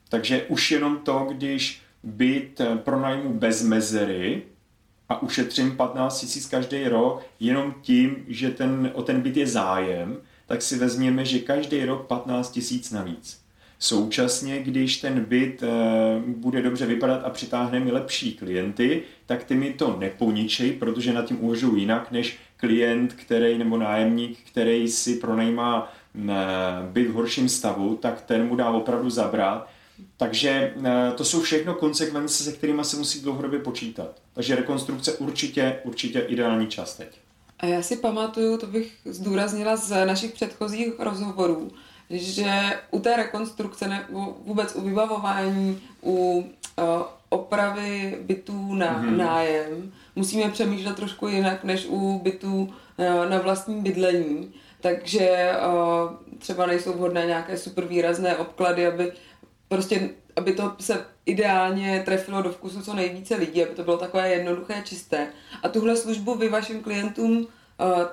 Takže 0.08 0.42
už 0.48 0.70
jenom 0.70 0.98
to, 0.98 1.26
když 1.30 1.82
byt 2.02 2.60
pronajmu 2.84 3.32
bez 3.32 3.62
mezery, 3.62 4.42
a 5.08 5.22
ušetřím 5.22 5.76
15 5.76 6.20
tisíc 6.20 6.46
každý 6.46 6.84
rok 6.84 7.22
jenom 7.40 7.74
tím, 7.82 8.24
že 8.28 8.50
ten, 8.50 8.90
o 8.94 9.02
ten 9.02 9.20
byt 9.20 9.36
je 9.36 9.46
zájem, 9.46 10.16
tak 10.46 10.62
si 10.62 10.78
vezměme, 10.78 11.24
že 11.24 11.38
každý 11.38 11.84
rok 11.84 12.06
15 12.06 12.50
tisíc 12.50 12.90
navíc. 12.90 13.45
Současně, 13.78 14.62
když 14.62 14.96
ten 14.96 15.20
byt 15.20 15.62
e, 15.62 15.66
bude 16.26 16.62
dobře 16.62 16.86
vypadat 16.86 17.24
a 17.24 17.30
přitáhne 17.30 17.80
mi 17.80 17.92
lepší 17.92 18.32
klienty, 18.32 19.02
tak 19.26 19.44
ty 19.44 19.54
mi 19.54 19.72
to 19.72 19.96
neponičej, 19.98 20.72
protože 20.72 21.12
na 21.12 21.22
tím 21.22 21.44
uvažuji 21.44 21.76
jinak 21.76 22.10
než 22.10 22.38
klient, 22.56 23.12
který 23.12 23.58
nebo 23.58 23.76
nájemník, 23.76 24.38
který 24.50 24.88
si 24.88 25.14
pronajímá 25.14 25.92
e, 26.14 26.32
byt 26.92 27.08
v 27.08 27.12
horším 27.12 27.48
stavu, 27.48 27.96
tak 27.96 28.22
ten 28.22 28.46
mu 28.46 28.56
dá 28.56 28.70
opravdu 28.70 29.10
zabrat 29.10 29.68
takže 30.16 30.74
eh, 30.84 31.12
to 31.16 31.24
jsou 31.24 31.40
všechno 31.40 31.74
konsekvence, 31.74 32.44
se 32.44 32.52
kterými 32.52 32.84
se 32.84 32.96
musí 32.96 33.20
dlouhodobě 33.20 33.58
počítat. 33.58 34.20
Takže 34.32 34.56
rekonstrukce 34.56 35.12
určitě, 35.12 35.80
určitě 35.84 36.20
ideální 36.20 36.66
čas 36.66 36.96
teď. 36.96 37.20
A 37.58 37.66
já 37.66 37.82
si 37.82 37.96
pamatuju, 37.96 38.58
to 38.58 38.66
bych 38.66 38.92
zdůraznila 39.04 39.76
z 39.76 40.06
našich 40.06 40.32
předchozích 40.32 40.92
rozhovorů, 40.98 41.72
že 42.10 42.78
u 42.90 43.00
té 43.00 43.16
rekonstrukce 43.16 43.88
nebo 43.88 44.36
vůbec 44.44 44.74
u 44.74 44.80
vybavování, 44.80 45.80
u 46.02 46.38
uh, 46.38 46.84
opravy 47.28 48.18
bytů 48.20 48.74
na 48.74 49.02
mm-hmm. 49.02 49.16
nájem 49.16 49.92
musíme 50.16 50.50
přemýšlet 50.50 50.96
trošku 50.96 51.28
jinak 51.28 51.64
než 51.64 51.86
u 51.88 52.20
bytů 52.22 52.62
uh, 52.62 53.30
na 53.30 53.38
vlastní 53.38 53.82
bydlení. 53.82 54.54
Takže 54.80 55.52
uh, 55.66 56.38
třeba 56.38 56.66
nejsou 56.66 56.92
vhodné 56.92 57.26
nějaké 57.26 57.58
super 57.58 57.84
výrazné 57.84 58.36
obklady, 58.36 58.86
aby 58.86 59.12
prostě, 59.68 60.10
aby 60.36 60.52
to 60.52 60.72
se 60.80 61.04
ideálně 61.26 62.02
trefilo 62.04 62.42
do 62.42 62.50
vkusu 62.50 62.82
co 62.82 62.94
nejvíce 62.94 63.36
lidí, 63.36 63.62
aby 63.62 63.74
to 63.74 63.84
bylo 63.84 63.96
takové 63.96 64.30
jednoduché, 64.30 64.82
čisté. 64.84 65.26
A 65.62 65.68
tuhle 65.68 65.96
službu 65.96 66.34
vy 66.34 66.48
vašim 66.48 66.82
klientům 66.82 67.36
uh, 67.36 67.46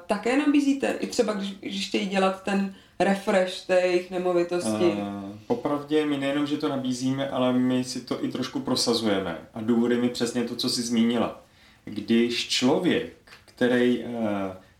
také 0.07 0.37
nabízíte, 0.37 0.95
i 0.99 1.07
třeba 1.07 1.33
když, 1.33 1.51
když 1.51 1.87
chtějí 1.87 2.07
dělat 2.07 2.43
ten 2.43 2.75
refresh 3.03 3.65
té 3.65 3.81
jejich 3.81 4.11
nemovitosti? 4.11 4.85
Uh, 4.85 5.37
popravdě 5.47 6.05
my 6.05 6.17
nejenom, 6.17 6.47
že 6.47 6.57
to 6.57 6.69
nabízíme, 6.69 7.29
ale 7.29 7.53
my 7.53 7.83
si 7.83 8.01
to 8.01 8.25
i 8.25 8.31
trošku 8.31 8.59
prosazujeme. 8.59 9.37
A 9.53 9.61
důvodem 9.61 10.03
je 10.03 10.09
přesně 10.09 10.43
to, 10.43 10.55
co 10.55 10.69
jsi 10.69 10.81
zmínila. 10.81 11.41
Když 11.85 12.47
člověk, 12.49 13.13
který 13.45 13.99
uh, 13.99 14.13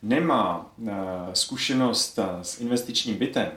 nemá 0.03 0.73
uh, 0.77 0.89
zkušenost 1.33 2.19
s 2.41 2.59
investičním 2.59 3.15
bytem, 3.15 3.51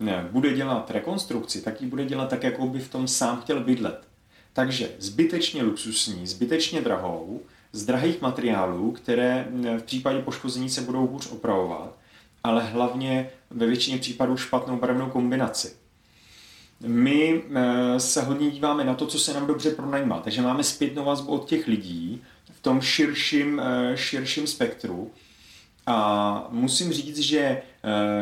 ne, 0.00 0.28
bude 0.30 0.52
dělat 0.54 0.90
rekonstrukci, 0.90 1.62
tak 1.62 1.82
ji 1.82 1.88
bude 1.88 2.04
dělat 2.04 2.28
tak, 2.28 2.44
jako 2.44 2.66
by 2.66 2.78
v 2.78 2.90
tom 2.90 3.08
sám 3.08 3.40
chtěl 3.40 3.60
bydlet. 3.60 4.08
Takže 4.52 4.90
zbytečně 4.98 5.62
luxusní, 5.62 6.26
zbytečně 6.26 6.80
drahou, 6.80 7.40
z 7.72 7.84
drahých 7.84 8.20
materiálů, 8.20 8.90
které 8.90 9.46
v 9.78 9.82
případě 9.82 10.22
poškození 10.22 10.70
se 10.70 10.80
budou 10.80 11.06
hůř 11.06 11.32
opravovat, 11.32 11.96
ale 12.44 12.64
hlavně 12.64 13.30
ve 13.50 13.66
většině 13.66 13.98
případů 13.98 14.36
špatnou 14.36 14.76
barevnou 14.76 15.10
kombinaci. 15.10 15.82
My 16.86 17.42
eh, 17.54 18.00
se 18.00 18.22
hodně 18.22 18.50
díváme 18.50 18.84
na 18.84 18.94
to, 18.94 19.06
co 19.06 19.18
se 19.18 19.34
nám 19.34 19.46
dobře 19.46 19.70
pronajímá, 19.70 20.20
takže 20.20 20.42
máme 20.42 20.64
zpětnou 20.64 21.04
vazbu 21.04 21.32
od 21.32 21.48
těch 21.48 21.66
lidí 21.66 22.22
v 22.52 22.62
tom 22.62 22.80
širším, 22.80 23.60
eh, 23.60 23.96
širším 23.96 24.46
spektru. 24.46 25.10
A 25.86 26.46
musím 26.50 26.92
říct, 26.92 27.18
že 27.18 27.38
eh, 27.38 27.62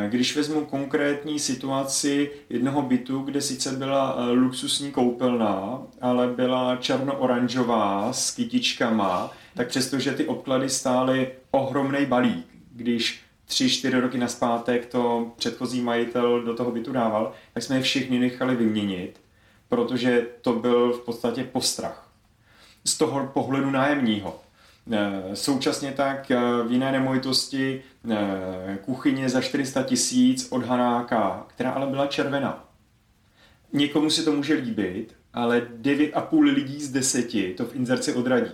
když 0.08 0.36
vezmu 0.36 0.64
konkrétní 0.64 1.38
situaci 1.38 2.30
jednoho 2.50 2.82
bytu, 2.82 3.18
kde 3.18 3.40
sice 3.40 3.72
byla 3.72 4.26
luxusní 4.30 4.90
koupelna, 4.90 5.82
ale 6.00 6.28
byla 6.28 6.76
černo-oranžová 6.76 8.12
s 8.12 8.34
kytičkama, 8.34 9.30
tak 9.54 9.68
přestože 9.68 10.12
ty 10.12 10.26
obklady 10.26 10.68
stály 10.70 11.30
ohromný 11.50 12.06
balík, 12.06 12.46
když 12.72 13.20
tři, 13.50 13.70
čtyři 13.70 14.00
roky 14.00 14.18
naspátek 14.18 14.86
to 14.86 15.32
předchozí 15.36 15.80
majitel 15.80 16.42
do 16.42 16.54
toho 16.54 16.70
bytu 16.70 16.92
dával, 16.92 17.32
tak 17.54 17.62
jsme 17.62 17.76
je 17.76 17.82
všechny 17.82 18.18
nechali 18.18 18.56
vyměnit, 18.56 19.20
protože 19.68 20.26
to 20.40 20.52
byl 20.52 20.92
v 20.92 21.04
podstatě 21.04 21.44
postrach. 21.44 22.10
Z 22.84 22.98
toho 22.98 23.26
pohledu 23.26 23.70
nájemního. 23.70 24.40
Eh, 24.92 25.36
současně 25.36 25.92
tak 25.92 26.30
eh, 26.30 26.38
v 26.68 26.72
jiné 26.72 26.92
nemovitosti 26.92 27.82
eh, 28.10 28.78
kuchyně 28.84 29.28
za 29.28 29.40
400 29.40 29.82
tisíc 29.82 30.48
od 30.50 30.64
Hanáka, 30.64 31.46
která 31.48 31.70
ale 31.70 31.86
byla 31.86 32.06
červená. 32.06 32.64
Někomu 33.72 34.10
si 34.10 34.24
to 34.24 34.32
může 34.32 34.54
líbit, 34.54 35.14
ale 35.34 35.60
9,5 35.60 36.54
lidí 36.54 36.82
z 36.82 36.92
10 36.92 37.56
to 37.56 37.64
v 37.64 37.74
inzerci 37.74 38.14
odradí. 38.14 38.50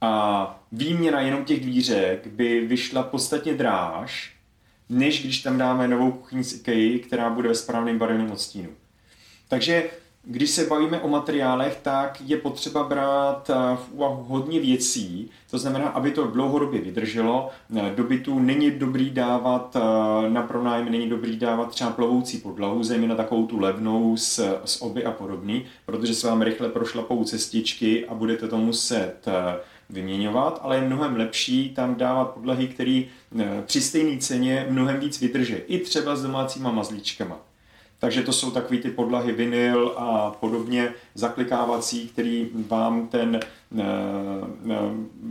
A 0.00 0.60
výměna 0.72 1.20
jenom 1.20 1.44
těch 1.44 1.60
dvířek 1.60 2.26
by 2.26 2.66
vyšla 2.66 3.02
podstatně 3.02 3.54
dráž, 3.54 4.36
než 4.88 5.22
když 5.22 5.42
tam 5.42 5.58
dáme 5.58 5.88
novou 5.88 6.12
kuchyni 6.12 6.44
z 6.44 6.52
IKEA, 6.52 6.98
která 7.06 7.30
bude 7.30 7.48
ve 7.48 7.54
správném 7.54 7.98
barevném 7.98 8.30
odstínu. 8.30 8.68
Takže 9.48 9.90
když 10.28 10.50
se 10.50 10.64
bavíme 10.64 11.00
o 11.00 11.08
materiálech, 11.08 11.78
tak 11.82 12.20
je 12.26 12.36
potřeba 12.36 12.84
brát 12.84 13.50
eh, 13.50 13.76
v 13.76 13.92
úvahu 13.92 14.24
hodně 14.28 14.60
věcí, 14.60 15.30
to 15.50 15.58
znamená, 15.58 15.88
aby 15.88 16.10
to 16.10 16.26
dlouhodobě 16.26 16.80
vydrželo. 16.80 17.50
Eh, 17.76 17.92
do 17.96 18.04
bytu 18.04 18.38
není 18.38 18.70
dobrý 18.70 19.10
dávat 19.10 19.76
eh, 19.76 20.30
na 20.30 20.42
pronájem, 20.42 20.92
není 20.92 21.08
dobrý 21.08 21.36
dávat 21.36 21.70
třeba 21.70 21.90
plovoucí 21.90 22.38
podlahu, 22.38 22.82
zejména 22.82 23.14
takovou 23.14 23.46
tu 23.46 23.60
levnou 23.60 24.16
s, 24.16 24.60
s 24.64 24.82
oby 24.82 25.04
a 25.04 25.10
podobný, 25.10 25.64
protože 25.86 26.14
se 26.14 26.26
vám 26.26 26.42
rychle 26.42 26.68
prošlapou 26.68 27.24
cestičky 27.24 28.06
a 28.06 28.14
budete 28.14 28.48
to 28.48 28.58
muset 28.58 29.16
vyměňovat, 29.90 30.60
ale 30.62 30.76
je 30.76 30.82
mnohem 30.82 31.16
lepší 31.16 31.70
tam 31.70 31.94
dávat 31.94 32.24
podlahy, 32.24 32.68
které 32.68 33.02
eh, 33.38 33.62
při 33.66 33.80
stejné 33.80 34.18
ceně 34.18 34.66
mnohem 34.70 35.00
víc 35.00 35.20
vydrží. 35.20 35.54
I 35.54 35.78
třeba 35.78 36.16
s 36.16 36.22
domácíma 36.22 36.70
mazlíčkama. 36.70 37.38
Takže 37.98 38.22
to 38.22 38.32
jsou 38.32 38.50
takové 38.50 38.78
ty 38.80 38.90
podlahy 38.90 39.32
vinyl 39.32 39.94
a 39.96 40.30
podobně 40.30 40.94
zaklikávací, 41.14 42.08
který 42.08 42.50
vám 42.68 43.08
ten 43.08 43.36
e, 43.36 43.40
e, 43.40 44.78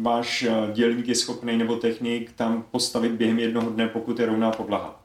váš 0.02 0.46
dělník 0.74 1.08
je 1.08 1.16
schopný 1.16 1.58
nebo 1.58 1.76
technik 1.76 2.32
tam 2.32 2.66
postavit 2.72 3.12
během 3.12 3.40
jednoho 3.40 3.70
dne, 3.70 3.88
pokud 3.88 4.20
je 4.20 4.26
rovná 4.26 4.52
podlaha. 4.52 5.02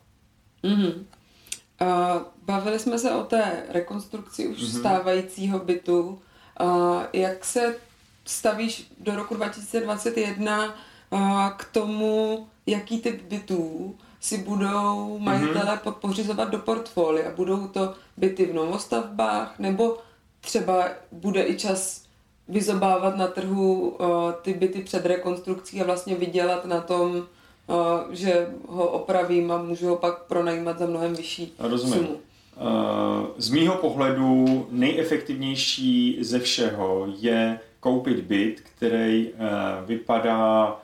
Mm-hmm. 0.65 0.93
Uh, 1.83 2.23
bavili 2.45 2.79
jsme 2.79 2.99
se 2.99 3.15
o 3.15 3.25
té 3.25 3.63
rekonstrukci 3.69 4.49
už 4.49 4.59
mm-hmm. 4.59 4.79
stávajícího 4.79 5.59
bytu. 5.59 6.19
Uh, 6.61 7.03
jak 7.13 7.45
se 7.45 7.77
stavíš 8.31 8.93
do 8.99 9.17
roku 9.17 9.35
2021 9.35 10.75
k 11.57 11.65
tomu, 11.73 12.47
jaký 12.67 12.99
typ 12.99 13.23
bytů 13.23 13.97
si 14.21 14.39
budou 14.39 15.19
majitele 15.19 15.77
mm-hmm. 15.77 15.93
pořizovat 15.93 16.51
do 16.51 16.59
portfolia. 16.59 17.31
Budou 17.37 17.69
to 17.69 17.95
byty 18.17 18.47
v 18.47 18.55
novostavbách, 18.55 19.59
nebo 19.59 19.99
třeba 20.41 20.89
bude 21.13 21.47
i 21.47 21.59
čas 21.59 22.05
vyzobávat 22.49 23.17
na 23.17 23.27
trhu 23.27 23.89
uh, 23.89 24.33
ty 24.43 24.55
byty 24.55 24.83
před 24.83 25.07
rekonstrukcí 25.07 25.81
a 25.81 25.85
vlastně 25.85 26.15
vydělat 26.15 26.65
na 26.65 26.81
tom, 26.81 27.17
uh, 27.17 27.77
že 28.11 28.47
ho 28.69 28.89
opravím 28.89 29.53
a 29.53 29.63
můžu 29.63 29.89
ho 29.89 29.97
pak 29.97 30.23
pronajímat 30.23 30.79
za 30.79 30.87
mnohem 30.87 31.15
vyšší 31.15 31.55
Rozumím. 31.59 31.95
sumu. 31.95 32.15
Uh, 32.61 33.27
z 33.39 33.51
mýho 33.51 33.75
pohledu 33.75 34.67
nejefektivnější 34.71 36.19
ze 36.21 36.39
všeho 36.39 37.07
je 37.19 37.61
koupit 37.81 38.21
byt, 38.21 38.61
který 38.61 39.33
uh, 39.33 39.39
vypadá, 39.87 40.73
uh, 40.73 40.77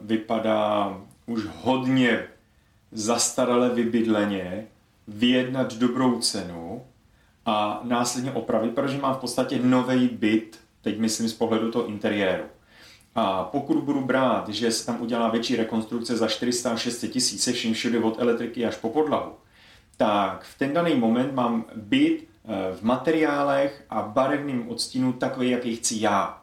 vypadá 0.00 0.96
už 1.26 1.42
hodně 1.62 2.24
zastarale 2.92 3.70
vybydleně, 3.70 4.66
vyjednat 5.08 5.74
dobrou 5.74 6.20
cenu 6.20 6.82
a 7.46 7.80
následně 7.84 8.32
opravit, 8.32 8.74
protože 8.74 8.98
mám 8.98 9.14
v 9.14 9.18
podstatě 9.18 9.58
nový 9.62 10.08
byt, 10.08 10.58
teď 10.82 10.98
myslím 10.98 11.28
z 11.28 11.34
pohledu 11.34 11.70
toho 11.70 11.86
interiéru. 11.86 12.44
A 13.14 13.44
pokud 13.44 13.84
budu 13.84 14.00
brát, 14.00 14.48
že 14.48 14.70
se 14.70 14.86
tam 14.86 15.00
udělá 15.00 15.28
větší 15.28 15.56
rekonstrukce 15.56 16.16
za 16.16 16.26
400-600 16.26 17.08
tisíc, 17.08 17.42
se 17.42 17.52
vším 17.52 17.74
všude 17.74 17.98
od 17.98 18.20
elektriky 18.20 18.66
až 18.66 18.76
po 18.76 18.88
podlahu, 18.88 19.32
tak 19.96 20.44
v 20.44 20.58
ten 20.58 20.72
daný 20.72 20.94
moment 20.94 21.34
mám 21.34 21.64
byt 21.74 22.28
v 22.74 22.82
materiálech 22.82 23.84
a 23.90 24.02
barevným 24.02 24.68
odstínu 24.68 25.12
takový, 25.12 25.50
jaký 25.50 25.76
chci 25.76 25.96
já. 26.00 26.42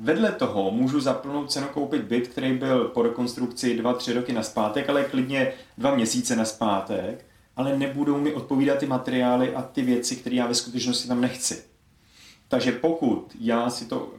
Vedle 0.00 0.32
toho 0.32 0.70
můžu 0.70 1.00
za 1.00 1.14
plnou 1.14 1.46
cenu 1.46 1.66
koupit 1.66 2.02
byt, 2.02 2.28
který 2.28 2.52
byl 2.52 2.84
po 2.84 3.02
rekonstrukci 3.02 3.82
2-3 3.82 4.14
roky 4.14 4.32
na 4.32 4.42
zpátek, 4.42 4.90
ale 4.90 5.04
klidně 5.04 5.52
2 5.78 5.94
měsíce 5.94 6.36
na 6.36 6.44
zpátek, 6.44 7.26
ale 7.56 7.78
nebudou 7.78 8.18
mi 8.18 8.34
odpovídat 8.34 8.78
ty 8.78 8.86
materiály 8.86 9.54
a 9.54 9.62
ty 9.62 9.82
věci, 9.82 10.16
které 10.16 10.36
já 10.36 10.46
ve 10.46 10.54
skutečnosti 10.54 11.08
tam 11.08 11.20
nechci. 11.20 11.62
Takže 12.48 12.72
pokud 12.72 13.36
já 13.40 13.70
si 13.70 13.84
to 13.84 14.14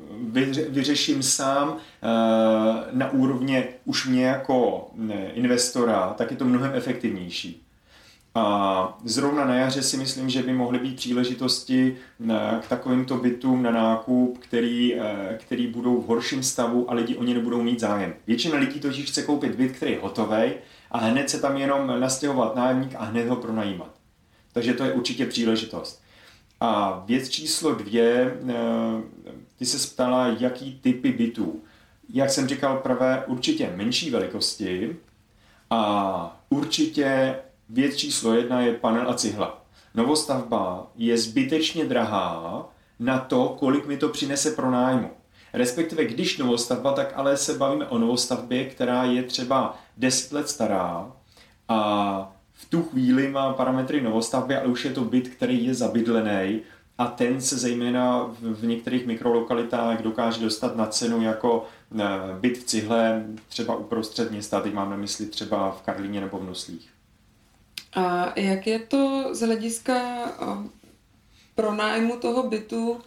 vyřeším 0.70 1.24
sám 1.24 1.78
eh, 1.78 2.08
na 2.92 3.12
úrovně 3.12 3.68
už 3.86 4.08
mě 4.08 4.26
jako 4.26 4.90
investora, 5.34 6.14
tak 6.18 6.32
je 6.32 6.38
to 6.38 6.46
mnohem 6.46 6.72
efektivnější. 6.76 7.61
A 8.36 8.98
zrovna 9.04 9.46
na 9.46 9.56
jaře 9.56 9.84
si 9.84 9.98
myslím, 9.98 10.30
že 10.30 10.44
by 10.44 10.54
mohly 10.54 10.80
být 10.80 10.96
příležitosti 10.96 11.98
eh, 12.30 12.60
k 12.62 12.68
takovýmto 12.68 13.18
bytům 13.18 13.64
na 13.64 13.72
nákup, 13.72 14.38
který, 14.38 14.96
eh, 14.96 15.38
který 15.42 15.68
budou 15.68 16.02
v 16.02 16.06
horším 16.06 16.44
stavu 16.44 16.92
a 16.92 16.94
lidi 16.94 17.16
o 17.16 17.24
ně 17.24 17.34
nebudou 17.34 17.62
mít 17.62 17.80
zájem. 17.80 18.14
Většina 18.28 18.58
lidí 18.58 18.80
totiž 18.80 19.12
chce 19.12 19.24
koupit 19.24 19.56
byt, 19.56 19.72
který 19.72 19.92
je 19.92 20.00
hotový 20.02 20.52
a 20.92 20.98
hned 20.98 21.30
se 21.30 21.42
tam 21.42 21.58
jenom 21.58 22.00
nastěhovat 22.00 22.56
nájemník 22.56 22.96
a 22.98 23.04
hned 23.04 23.28
ho 23.28 23.36
pronajímat. 23.36 23.96
Takže 24.54 24.74
to 24.74 24.84
je 24.84 24.94
určitě 24.94 25.26
příležitost. 25.26 26.02
A 26.60 27.04
věc 27.06 27.30
číslo 27.30 27.76
dvě, 27.76 28.38
eh, 28.50 28.54
ty 29.60 29.66
se 29.66 29.94
ptala, 29.94 30.28
jaký 30.28 30.80
typy 30.82 31.12
bytů. 31.12 31.62
Jak 32.14 32.30
jsem 32.30 32.48
říkal 32.48 32.78
pravé, 32.78 33.24
určitě 33.28 33.74
menší 33.76 34.12
velikosti 34.12 34.96
a 35.70 36.42
určitě 36.50 37.36
Věc 37.74 37.96
číslo 37.96 38.34
jedna 38.34 38.62
je 38.62 38.74
panel 38.74 39.10
a 39.10 39.14
cihla. 39.14 39.66
Novostavba 39.96 40.88
je 40.96 41.18
zbytečně 41.18 41.86
drahá 41.86 42.66
na 43.00 43.20
to, 43.20 43.56
kolik 43.60 43.88
mi 43.88 43.98
to 43.98 44.10
přinese 44.10 44.52
pro 44.52 44.72
nájmu. 44.72 45.10
Respektive 45.54 46.06
když 46.06 46.38
novostavba, 46.38 46.94
tak 46.94 47.14
ale 47.16 47.38
se 47.38 47.54
bavíme 47.54 47.88
o 47.88 47.98
novostavbě, 47.98 48.66
která 48.66 49.04
je 49.04 49.24
třeba 49.24 49.78
10 49.98 50.32
let 50.32 50.50
stará 50.50 51.12
a 51.68 52.32
v 52.54 52.66
tu 52.66 52.84
chvíli 52.84 53.30
má 53.30 53.54
parametry 53.54 54.02
novostavby, 54.02 54.56
ale 54.56 54.68
už 54.68 54.86
je 54.86 54.92
to 54.92 55.02
byt, 55.02 55.30
který 55.30 55.66
je 55.66 55.74
zabydlený 55.74 56.62
a 56.98 57.08
ten 57.08 57.42
se 57.42 57.58
zejména 57.58 58.30
v 58.42 58.66
některých 58.66 59.06
mikrolokalitách 59.06 60.02
dokáže 60.02 60.42
dostat 60.42 60.76
na 60.76 60.86
cenu 60.86 61.22
jako 61.22 61.66
eh, 62.00 62.06
byt 62.40 62.58
v 62.58 62.64
cihle, 62.64 63.26
třeba 63.48 63.76
uprostřed 63.76 64.32
města, 64.32 64.62
teď 64.62 64.74
mám 64.74 64.90
na 64.90 64.98
mysli 64.98 65.26
třeba 65.26 65.72
v 65.72 65.82
Karlíně 65.82 66.22
nebo 66.22 66.40
v 66.40 66.44
Noslích. 66.44 66.91
A 67.94 68.34
jak 68.40 68.68
je 68.68 68.80
to 68.80 69.30
z 69.32 69.40
hlediska 69.40 70.02
pronájmu 71.56 72.18
toho 72.18 72.44
bytu 72.44 73.02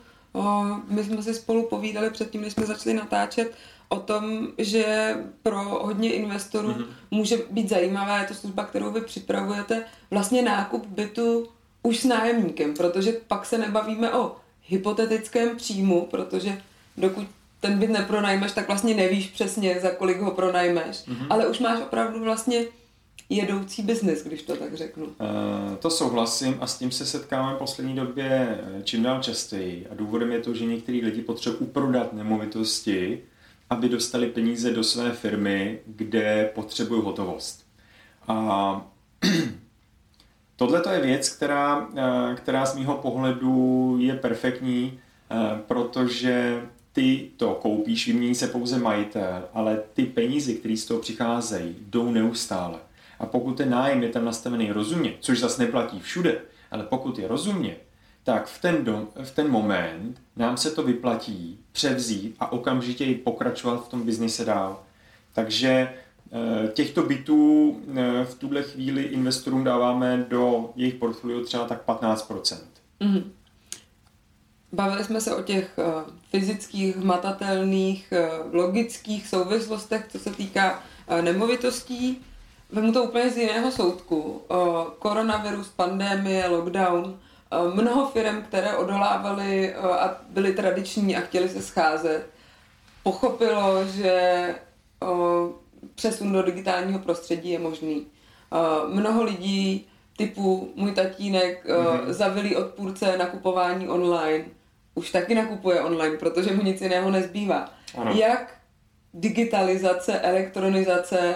my 0.89 1.05
jsme 1.05 1.23
si 1.23 1.35
spolu 1.35 1.69
povídali 1.69 2.11
předtím, 2.11 2.41
než 2.41 2.53
jsme 2.53 2.67
začali 2.67 2.95
natáčet, 2.95 3.55
o 3.89 4.01
tom, 4.01 4.49
že 4.59 5.17
pro 5.43 5.59
hodně 5.59 6.13
investorů 6.13 6.69
mm-hmm. 6.69 6.87
může 7.11 7.39
být 7.51 7.69
zajímavá, 7.69 8.19
je 8.19 8.27
to 8.27 8.35
služba, 8.35 8.65
kterou 8.65 8.91
vy 8.91 9.01
připravujete, 9.01 9.85
vlastně 10.11 10.43
nákup 10.43 10.87
bytu 10.87 11.49
už 11.83 12.01
s 12.01 12.05
nájemníkem, 12.05 12.75
protože 12.75 13.13
pak 13.29 13.47
se 13.47 13.59
nebavíme 13.59 14.13
o 14.13 14.37
hypotetickém 14.67 15.57
příjmu, 15.57 16.07
protože 16.11 16.63
dokud 16.97 17.27
ten 17.61 17.79
byt 17.79 17.91
nepronajmeš, 17.91 18.53
tak 18.53 18.67
vlastně 18.67 18.95
nevíš 18.95 19.27
přesně, 19.27 19.81
za 19.81 19.91
kolik 19.91 20.21
ho 20.21 20.31
pronajmeš, 20.31 20.97
mm-hmm. 20.97 21.27
ale 21.31 21.47
už 21.47 21.59
máš 21.59 21.81
opravdu 21.81 22.25
vlastně 22.25 22.65
jedoucí 23.29 23.83
biznis, 23.83 24.25
když 24.25 24.43
to 24.43 24.57
tak 24.57 24.75
řeknu. 24.75 25.05
Uh, 25.05 25.13
to 25.79 25.91
souhlasím 25.91 26.57
a 26.61 26.67
s 26.67 26.79
tím 26.79 26.91
se 26.91 27.07
setkáme 27.07 27.55
v 27.55 27.59
poslední 27.59 27.95
době 27.95 28.59
eh, 28.61 28.83
čím 28.83 29.03
dál 29.03 29.23
častěji. 29.23 29.87
A 29.91 29.95
důvodem 29.95 30.33
je 30.33 30.41
to, 30.41 30.55
že 30.55 30.67
některý 30.67 31.03
lidi 31.03 31.23
potřebují 31.23 31.61
uprodat 31.61 32.13
nemovitosti, 32.13 33.23
aby 33.71 33.89
dostali 33.89 34.27
peníze 34.27 34.71
do 34.71 34.85
své 34.85 35.13
firmy, 35.13 35.79
kde 35.87 36.51
potřebují 36.55 37.03
hotovost. 37.05 37.67
A 38.29 38.87
tohle 40.57 40.81
to 40.81 40.89
je 40.89 41.01
věc, 41.01 41.29
která, 41.29 41.89
eh, 41.97 42.35
která 42.35 42.67
z 42.67 42.77
mýho 42.77 42.95
pohledu 42.95 43.97
je 44.01 44.15
perfektní, 44.15 44.99
protože 45.67 46.63
ty 46.93 47.31
to 47.37 47.55
koupíš, 47.55 48.07
vymění 48.07 48.35
se 48.35 48.49
pouze 48.49 48.79
majitel, 48.79 49.49
ale 49.53 49.83
ty 49.95 50.05
peníze, 50.05 50.53
které 50.53 50.77
z 50.77 50.85
toho 50.85 51.01
přicházejí, 51.01 51.77
jdou 51.81 52.11
neustále. 52.11 52.79
A 53.19 53.27
pokud 53.27 53.57
ten 53.57 53.71
nájem 53.71 54.03
je 54.03 54.09
tam 54.09 54.25
nastavený 54.25 54.73
rozumně, 54.73 55.15
což 55.21 55.41
zase 55.41 55.63
neplatí 55.63 56.01
všude, 56.01 56.41
ale 56.71 56.85
pokud 56.85 57.19
je 57.19 57.29
rozumně, 57.29 57.77
tak 58.25 58.47
v 58.47 58.61
ten, 58.61 58.85
dom, 58.85 59.09
v 59.23 59.31
ten 59.31 59.51
moment 59.51 60.23
nám 60.37 60.57
se 60.57 60.71
to 60.71 60.83
vyplatí 60.83 61.59
převzít 61.73 62.37
a 62.41 62.53
okamžitě 62.53 63.05
i 63.05 63.15
pokračovat 63.15 63.87
v 63.87 63.89
tom 63.89 64.03
biznise 64.03 64.45
dál. 64.45 64.83
Takže 65.33 65.69
eh, 65.69 66.69
těchto 66.69 67.03
bytů 67.03 67.77
eh, 67.89 68.25
v 68.25 68.35
tuhle 68.35 68.63
chvíli 68.63 69.03
investorům 69.03 69.65
dáváme 69.65 70.27
do 70.29 70.71
jejich 70.77 70.95
portfolio 70.95 71.41
třeba 71.41 71.65
tak 71.65 71.87
15%. 71.87 72.57
Mm-hmm. 73.01 73.23
Bavili 74.73 75.05
jsme 75.05 75.21
se 75.21 75.35
o 75.35 75.43
těch 75.43 75.79
uh, 75.79 75.85
fyzických, 76.31 76.97
hmatatelných, 76.97 78.13
logických 78.53 79.29
souvislostech, 79.29 80.07
co 80.09 80.19
se 80.19 80.31
týká 80.31 80.83
nemovitostí. 81.21 82.23
Vemu 82.71 82.93
to 82.93 83.03
úplně 83.03 83.31
z 83.31 83.37
jiného 83.37 83.71
soudku. 83.71 84.43
Uh, 84.51 84.85
koronavirus, 84.99 85.69
pandémie, 85.69 86.49
lockdown. 86.49 87.05
Uh, 87.05 87.75
mnoho 87.75 88.11
firm, 88.11 88.43
které 88.43 88.77
odolávaly 88.77 89.75
uh, 89.79 89.87
a 89.87 90.21
byly 90.29 90.53
tradiční 90.53 91.17
a 91.17 91.21
chtěli 91.21 91.49
se 91.49 91.63
scházet, 91.63 92.27
pochopilo, 93.03 93.85
že 93.87 94.55
přesun 95.95 96.33
do 96.33 96.43
digitálního 96.43 96.99
prostředí 96.99 97.51
je 97.51 97.59
možný. 97.59 98.07
Mnoho 98.89 99.25
lidí 99.25 99.89
typu 100.17 100.73
můj 100.77 100.93
tatínek, 100.93 101.67
mm-hmm. 101.67 102.13
zavilý 102.13 102.57
odpůrce 102.57 103.19
nakupování 103.19 103.89
online, 103.89 104.45
už 104.95 105.11
taky 105.11 105.35
nakupuje 105.35 105.81
online, 105.81 106.17
protože 106.17 106.53
mu 106.55 106.63
nic 106.63 106.81
jiného 106.81 107.11
nezbývá. 107.11 107.71
Ano. 107.99 108.13
Jak 108.15 108.55
digitalizace, 109.15 110.21
elektronizace 110.21 111.35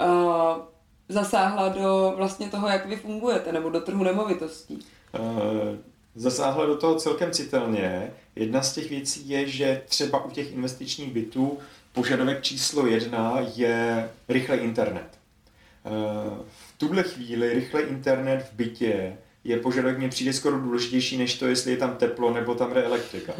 uh, 0.00 0.62
zasáhla 1.08 1.68
do 1.68 2.14
vlastně 2.16 2.48
toho, 2.48 2.68
jak 2.68 2.86
vy 2.86 2.96
fungujete, 2.96 3.52
nebo 3.52 3.70
do 3.70 3.80
trhu 3.80 4.04
nemovitostí? 4.04 4.78
Uh, 5.18 5.76
zasáhla 6.14 6.66
do 6.66 6.76
toho 6.76 6.94
celkem 6.94 7.30
citelně. 7.30 8.12
Jedna 8.36 8.62
z 8.62 8.74
těch 8.74 8.90
věcí 8.90 9.28
je, 9.28 9.48
že 9.48 9.82
třeba 9.88 10.24
u 10.24 10.30
těch 10.30 10.52
investičních 10.52 11.12
bytů 11.12 11.58
požadavek 11.92 12.42
číslo 12.42 12.86
jedna 12.86 13.36
je 13.54 14.10
rychlý 14.28 14.58
internet. 14.58 15.18
Uh, 15.84 16.38
v 16.46 16.78
tuhle 16.78 17.02
chvíli 17.02 17.54
rychlý 17.54 17.82
internet 17.82 18.48
v 18.52 18.56
bytě 18.56 19.16
je 19.44 19.56
požadavek 19.56 19.98
mě 19.98 20.08
přijde 20.08 20.32
skoro 20.32 20.60
důležitější, 20.60 21.18
než 21.18 21.38
to, 21.38 21.46
jestli 21.46 21.70
je 21.70 21.76
tam 21.76 21.96
teplo 21.96 22.34
nebo 22.34 22.54
tam 22.54 22.74
jde 22.74 22.82
elektrika. 22.82 23.32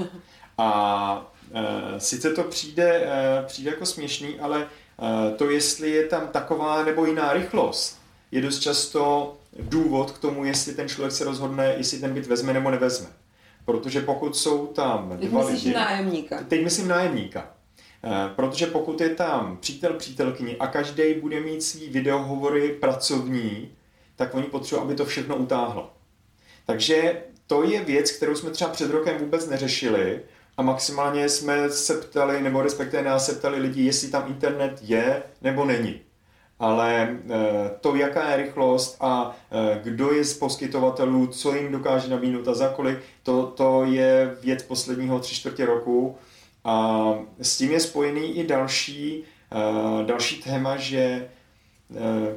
A 0.59 1.33
e, 1.55 2.01
sice 2.01 2.31
to 2.31 2.43
přijde, 2.45 3.03
e, 3.05 3.43
přijde 3.47 3.71
jako 3.71 3.87
směšný, 3.87 4.41
ale 4.41 4.67
to, 5.37 5.51
jestli 5.51 5.91
je 5.91 6.07
tam 6.07 6.29
taková 6.29 6.85
nebo 6.85 7.07
jiná 7.07 7.33
rychlost, 7.33 7.99
je 8.31 8.43
dost 8.43 8.59
často 8.59 9.37
důvod 9.59 10.11
k 10.11 10.19
tomu, 10.19 10.45
jestli 10.45 10.75
ten 10.75 10.89
člověk 10.89 11.13
se 11.13 11.25
rozhodne, 11.25 11.75
jestli 11.77 11.99
ten 11.99 12.15
byt 12.15 12.27
vezme 12.27 12.53
nebo 12.53 12.71
nevezme. 12.71 13.07
Protože 13.65 14.01
pokud 14.01 14.37
jsou 14.37 14.67
tam 14.67 15.17
Teď 15.21 15.31
dva 15.31 15.45
lidi... 15.45 15.73
nájemníka. 15.75 16.43
Teď 16.49 16.65
myslím 16.65 16.89
nájemníka. 16.89 17.51
E, 18.05 18.35
protože 18.37 18.67
pokud 18.67 19.01
je 19.01 19.09
tam 19.09 19.57
přítel, 19.57 19.93
přítelkyni 19.93 20.57
a 20.57 20.67
každý 20.67 21.15
bude 21.15 21.41
mít 21.41 21.63
svý 21.63 21.89
videohovory 21.89 22.69
pracovní, 22.69 23.73
tak 24.17 24.35
oni 24.35 24.47
potřebují, 24.47 24.85
aby 24.85 24.95
to 24.95 25.05
všechno 25.05 25.37
utáhlo. 25.37 25.93
Takže 26.67 27.23
to 27.47 27.63
je 27.63 27.85
věc, 27.85 28.11
kterou 28.11 28.35
jsme 28.35 28.51
třeba 28.51 28.71
před 28.71 28.91
rokem 28.91 29.19
vůbec 29.19 29.49
neřešili 29.49 30.21
a 30.59 30.63
maximálně 30.63 31.29
jsme 31.29 31.71
se 31.71 31.95
ptali, 31.95 32.43
nebo 32.43 32.63
respektive 32.63 33.03
nás 33.03 33.27
se 33.27 33.35
ptali 33.35 33.61
lidi, 33.61 33.83
jestli 33.83 34.09
tam 34.09 34.25
internet 34.29 34.79
je 34.83 35.23
nebo 35.43 35.65
není. 35.65 36.01
Ale 36.59 37.19
eh, 37.31 37.71
to, 37.81 37.97
jaká 37.97 38.31
je 38.31 38.37
rychlost 38.37 38.97
a 39.01 39.37
eh, 39.51 39.81
kdo 39.83 40.13
je 40.13 40.25
z 40.25 40.39
poskytovatelů, 40.39 41.27
co 41.27 41.55
jim 41.55 41.73
dokáže 41.73 42.11
nabídnout 42.11 42.49
a 42.49 42.55
za 42.55 42.69
kolik, 42.69 42.99
to, 43.23 43.47
to 43.47 43.85
je 43.85 44.37
věc 44.43 44.63
posledního 44.63 45.21
tři 45.21 45.35
čtvrtě 45.35 45.67
roku. 45.67 46.17
A 46.65 47.15
s 47.41 47.59
tím 47.59 47.73
je 47.73 47.81
spojený 47.81 48.39
i 48.39 48.47
další, 48.47 49.25
eh, 49.53 50.05
další 50.05 50.43
téma, 50.43 50.77
že 50.77 51.29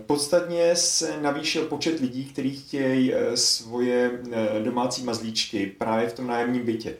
podstatně 0.05 0.75
se 0.75 1.21
navýšil 1.21 1.65
počet 1.65 1.99
lidí, 1.99 2.25
kteří 2.25 2.55
chtějí 2.55 3.13
svoje 3.35 4.11
domácí 4.63 5.03
mazlíčky 5.03 5.67
právě 5.67 6.09
v 6.09 6.13
tom 6.13 6.27
nájemním 6.27 6.65
bytě. 6.65 6.95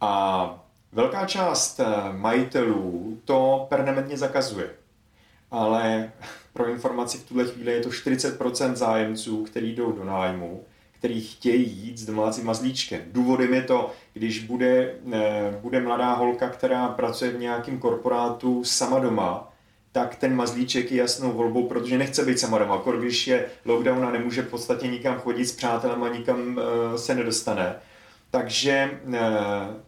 A 0.00 0.64
velká 0.92 1.26
část 1.26 1.80
majitelů 2.12 3.18
to 3.24 3.66
permanentně 3.68 4.16
zakazuje. 4.16 4.70
Ale 5.50 6.12
pro 6.52 6.68
informaci 6.68 7.18
v 7.18 7.28
tuhle 7.28 7.44
chvíli 7.44 7.72
je 7.72 7.80
to 7.80 7.88
40% 7.88 8.74
zájemců, 8.74 9.44
kteří 9.44 9.74
jdou 9.74 9.92
do 9.92 10.04
nájmu, 10.04 10.64
který 10.98 11.20
chtějí 11.20 11.70
jít 11.70 11.98
s 11.98 12.06
domácím 12.06 12.46
mazlíčkem. 12.46 13.00
Důvodem 13.12 13.54
je 13.54 13.62
to, 13.62 13.90
když 14.12 14.44
bude, 14.44 14.94
bude 15.60 15.80
mladá 15.80 16.12
holka, 16.12 16.48
která 16.48 16.88
pracuje 16.88 17.30
v 17.30 17.40
nějakém 17.40 17.78
korporátu 17.78 18.64
sama 18.64 18.98
doma, 18.98 19.52
tak 19.92 20.16
ten 20.16 20.36
mazlíček 20.36 20.92
je 20.92 20.98
jasnou 20.98 21.32
volbou, 21.32 21.68
protože 21.68 21.98
nechce 21.98 22.24
být 22.24 22.38
sama 22.38 22.58
doma. 22.58 22.82
Když 22.98 23.26
je 23.26 23.46
lockdown 23.64 24.04
a 24.04 24.10
nemůže 24.10 24.42
v 24.42 24.50
podstatě 24.50 24.88
nikam 24.88 25.18
chodit 25.18 25.46
s 25.46 25.56
přátelem 25.56 26.02
a 26.02 26.08
nikam 26.08 26.56
uh, 26.56 26.96
se 26.96 27.14
nedostane. 27.14 27.76
Takže 28.30 29.00
uh, 29.06 29.14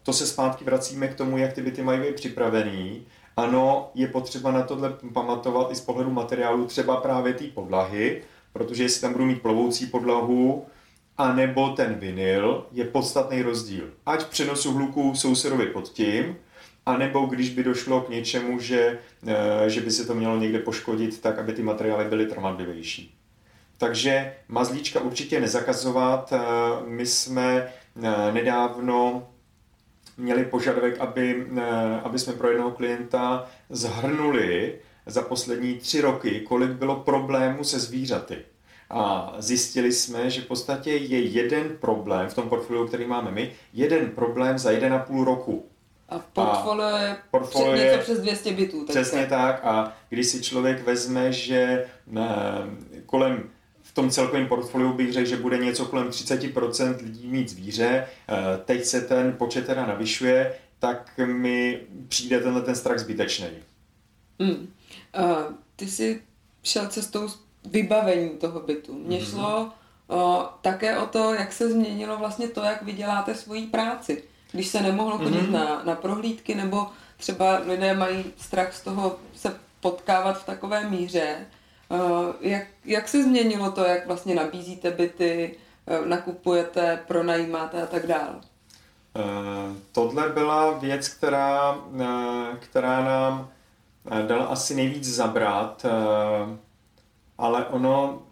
to 0.02 0.12
se 0.12 0.26
zpátky 0.26 0.64
vracíme 0.64 1.08
k 1.08 1.14
tomu, 1.14 1.38
jak 1.38 1.52
ty 1.52 1.62
byty 1.62 1.82
mají 1.82 2.00
být 2.00 2.14
připravený. 2.14 3.06
Ano, 3.36 3.90
je 3.94 4.06
potřeba 4.06 4.52
na 4.52 4.62
tohle 4.62 4.94
pamatovat 5.12 5.72
i 5.72 5.74
z 5.74 5.80
pohledu 5.80 6.10
materiálu, 6.10 6.66
třeba 6.66 6.96
právě 6.96 7.34
té 7.34 7.44
podlahy, 7.44 8.22
protože 8.52 8.82
jestli 8.82 9.00
tam 9.00 9.12
budu 9.12 9.24
mít 9.24 9.42
plovoucí 9.42 9.86
podlahu, 9.86 10.66
a 11.18 11.32
nebo 11.32 11.68
ten 11.68 11.94
vinyl, 11.94 12.66
je 12.72 12.84
podstatný 12.84 13.42
rozdíl. 13.42 13.90
Ať 14.06 14.20
v 14.20 14.30
přenosu 14.30 14.72
hluku 14.72 15.14
sousedovi 15.14 15.66
pod 15.66 15.88
tím, 15.88 16.36
a 16.86 16.96
nebo 16.96 17.26
když 17.26 17.50
by 17.50 17.64
došlo 17.64 18.00
k 18.00 18.08
něčemu, 18.08 18.60
že, 18.60 18.98
eh, 19.26 19.70
že 19.70 19.80
by 19.80 19.90
se 19.90 20.06
to 20.06 20.14
mělo 20.14 20.38
někde 20.38 20.58
poškodit, 20.58 21.20
tak 21.20 21.38
aby 21.38 21.52
ty 21.52 21.62
materiály 21.62 22.04
byly 22.04 22.26
trvanlivější. 22.26 23.14
Takže 23.82 24.34
mazlíčka 24.48 25.00
určitě 25.00 25.40
nezakazovat. 25.40 26.32
Eh, 26.32 26.38
my 26.86 27.06
jsme 27.06 27.72
eh, 28.02 28.32
nedávno 28.32 29.28
měli 30.16 30.44
požadavek, 30.44 31.00
aby, 31.00 31.46
aby 32.02 32.18
jsme 32.18 32.32
pro 32.32 32.48
jednoho 32.48 32.70
klienta 32.70 33.46
zhrnuli 33.70 34.78
za 35.06 35.22
poslední 35.22 35.74
tři 35.74 36.00
roky, 36.00 36.40
kolik 36.40 36.70
bylo 36.70 36.96
problémů 36.96 37.64
se 37.64 37.78
zvířaty. 37.78 38.38
A 38.90 39.34
zjistili 39.38 39.92
jsme, 39.92 40.30
že 40.30 40.40
v 40.40 40.46
podstatě 40.46 40.92
je 40.92 41.20
jeden 41.20 41.76
problém 41.80 42.28
v 42.28 42.34
tom 42.34 42.48
portfoliu, 42.48 42.86
který 42.86 43.06
máme 43.06 43.30
my, 43.30 43.52
jeden 43.72 44.10
problém 44.10 44.58
za 44.58 44.70
jeden 44.70 44.94
a 44.94 44.98
půl 44.98 45.24
roku. 45.24 45.66
A 46.08 46.18
v 46.18 46.24
portfolio 46.24 46.96
je 46.96 47.16
portfolio 47.30 47.74
něco 47.74 47.98
přes 47.98 48.20
200 48.20 48.52
bytů. 48.52 48.84
Přesně 48.88 49.26
tak 49.26 49.64
a 49.64 49.96
když 50.08 50.26
si 50.26 50.42
člověk 50.42 50.86
vezme, 50.86 51.32
že 51.32 51.86
eh, 52.16 52.22
kolem 53.06 53.50
v 53.92 53.94
tom 53.94 54.10
celkovém 54.10 54.46
portfoliu 54.46 54.92
bych 54.92 55.12
řekl, 55.12 55.28
že 55.28 55.36
bude 55.36 55.58
něco 55.58 55.86
kolem 55.86 56.08
30% 56.08 56.96
lidí 57.02 57.28
mít 57.28 57.48
zvíře, 57.48 58.06
eh, 58.28 58.34
teď 58.64 58.84
se 58.84 59.00
ten 59.00 59.32
počet 59.32 59.66
teda 59.66 59.86
navyšuje, 59.86 60.54
tak 60.78 61.18
mi 61.24 61.80
přijde 62.08 62.40
tenhle 62.40 62.62
ten 62.62 62.74
strach 62.74 62.98
zbytečný. 62.98 63.48
Mm. 64.38 64.50
Uh, 64.50 64.66
ty 65.76 65.88
jsi 65.88 66.22
šel 66.62 66.88
cestou 66.88 67.28
vybavení 67.64 68.30
toho 68.30 68.60
bytu. 68.60 68.94
Mně 68.94 69.18
mm-hmm. 69.18 69.30
šlo 69.30 69.72
uh, 70.08 70.44
také 70.62 70.98
o 70.98 71.06
to, 71.06 71.34
jak 71.34 71.52
se 71.52 71.70
změnilo 71.70 72.16
vlastně 72.16 72.48
to, 72.48 72.62
jak 72.62 72.82
vyděláte 72.82 73.34
svoji 73.34 73.66
práci. 73.66 74.22
když 74.52 74.68
se 74.68 74.80
nemohlo 74.80 75.18
chodit 75.18 75.42
mm-hmm. 75.42 75.50
na, 75.50 75.82
na 75.84 75.94
prohlídky, 75.94 76.54
nebo 76.54 76.86
třeba 77.16 77.58
lidé 77.58 77.94
mají 77.94 78.24
strach 78.36 78.74
z 78.74 78.80
toho 78.80 79.16
se 79.36 79.56
potkávat 79.80 80.42
v 80.42 80.46
takové 80.46 80.90
míře. 80.90 81.46
Jak, 82.40 82.66
jak 82.84 83.08
se 83.08 83.22
změnilo 83.22 83.72
to, 83.72 83.84
jak 83.84 84.06
vlastně 84.06 84.34
nabízíte 84.34 84.90
byty, 84.90 85.56
nakupujete, 86.04 87.04
pronajímáte 87.06 87.82
a 87.82 87.86
tak 87.86 88.06
dále? 88.06 88.40
Tohle 89.92 90.28
byla 90.28 90.78
věc, 90.78 91.08
která, 91.08 91.78
která 92.60 93.04
nám 93.04 93.50
dala 94.26 94.44
asi 94.44 94.74
nejvíc 94.74 95.14
zabrat, 95.14 95.86
ale 97.38 97.66
ono, 97.66 98.22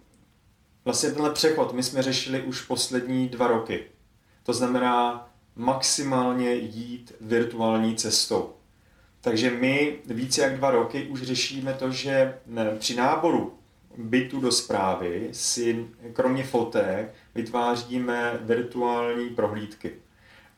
vlastně 0.85 1.11
tenhle 1.11 1.31
přechod 1.31 1.73
my 1.73 1.83
jsme 1.83 2.03
řešili 2.03 2.43
už 2.43 2.63
poslední 2.63 3.29
dva 3.29 3.47
roky. 3.47 3.85
To 4.43 4.53
znamená 4.53 5.29
maximálně 5.57 6.55
jít 6.55 7.13
virtuální 7.21 7.97
cestou. 7.97 8.55
Takže 9.21 9.51
my 9.51 9.99
více 10.07 10.41
jak 10.43 10.57
dva 10.57 10.71
roky 10.71 11.03
už 11.03 11.23
řešíme 11.23 11.75
to, 11.75 11.91
že 11.91 12.35
při 12.79 12.97
náboru 12.97 13.55
bytu 13.97 14.41
do 14.41 14.53
zprávy 14.53 15.29
si 15.33 15.87
kromě 16.13 16.45
fotek 16.45 17.15
vytváříme 17.35 18.39
virtuální 18.41 19.29
prohlídky. 19.29 19.93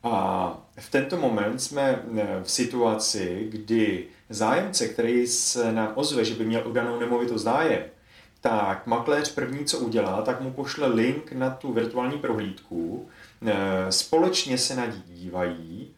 A 0.03 0.66
v 0.79 0.90
tento 0.90 1.16
moment 1.16 1.59
jsme 1.59 2.03
v 2.42 2.51
situaci, 2.51 3.46
kdy 3.51 4.07
zájemce, 4.31 4.88
který 4.88 5.27
se 5.27 5.72
nám 5.72 5.92
ozve, 5.94 6.25
že 6.25 6.35
by 6.35 6.44
měl 6.44 6.68
udanou 6.68 7.01
nemovitost 7.01 7.42
zájem, 7.42 7.83
tak 8.40 8.87
makléř 8.87 9.35
první, 9.35 9.64
co 9.64 9.79
udělá, 9.79 10.22
tak 10.22 10.40
mu 10.40 10.53
pošle 10.53 10.87
link 10.87 11.33
na 11.33 11.51
tu 11.51 11.72
virtuální 11.72 12.18
prohlídku, 12.18 13.09
společně 13.90 14.59
se 14.59 14.77
na 14.77 14.87
dívají, 15.07 15.94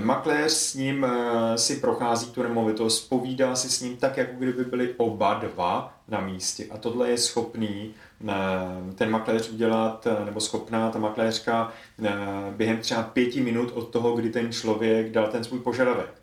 makléř 0.00 0.52
s 0.52 0.74
ním 0.74 1.04
eh, 1.04 1.58
si 1.58 1.76
prochází 1.76 2.30
tu 2.30 2.42
nemovitost, 2.42 3.08
povídá 3.08 3.56
si 3.56 3.68
s 3.68 3.80
ním 3.80 3.96
tak, 3.96 4.16
jako 4.16 4.32
kdyby 4.38 4.64
byli 4.64 4.94
oba 4.96 5.34
dva 5.34 5.94
na 6.08 6.20
místě. 6.20 6.66
A 6.70 6.78
tohle 6.78 7.10
je 7.10 7.18
schopný 7.18 7.94
eh, 8.28 8.32
ten 8.94 9.10
makléř 9.10 9.50
udělat, 9.50 10.06
eh, 10.06 10.24
nebo 10.24 10.40
schopná 10.40 10.90
ta 10.90 10.98
makléřka 10.98 11.72
během 12.56 12.78
třeba 12.78 13.02
pěti 13.02 13.40
minut 13.40 13.72
od 13.74 13.90
toho, 13.90 14.16
kdy 14.16 14.30
ten 14.30 14.52
člověk 14.52 15.10
dal 15.10 15.28
ten 15.28 15.44
svůj 15.44 15.60
požadavek. 15.60 16.14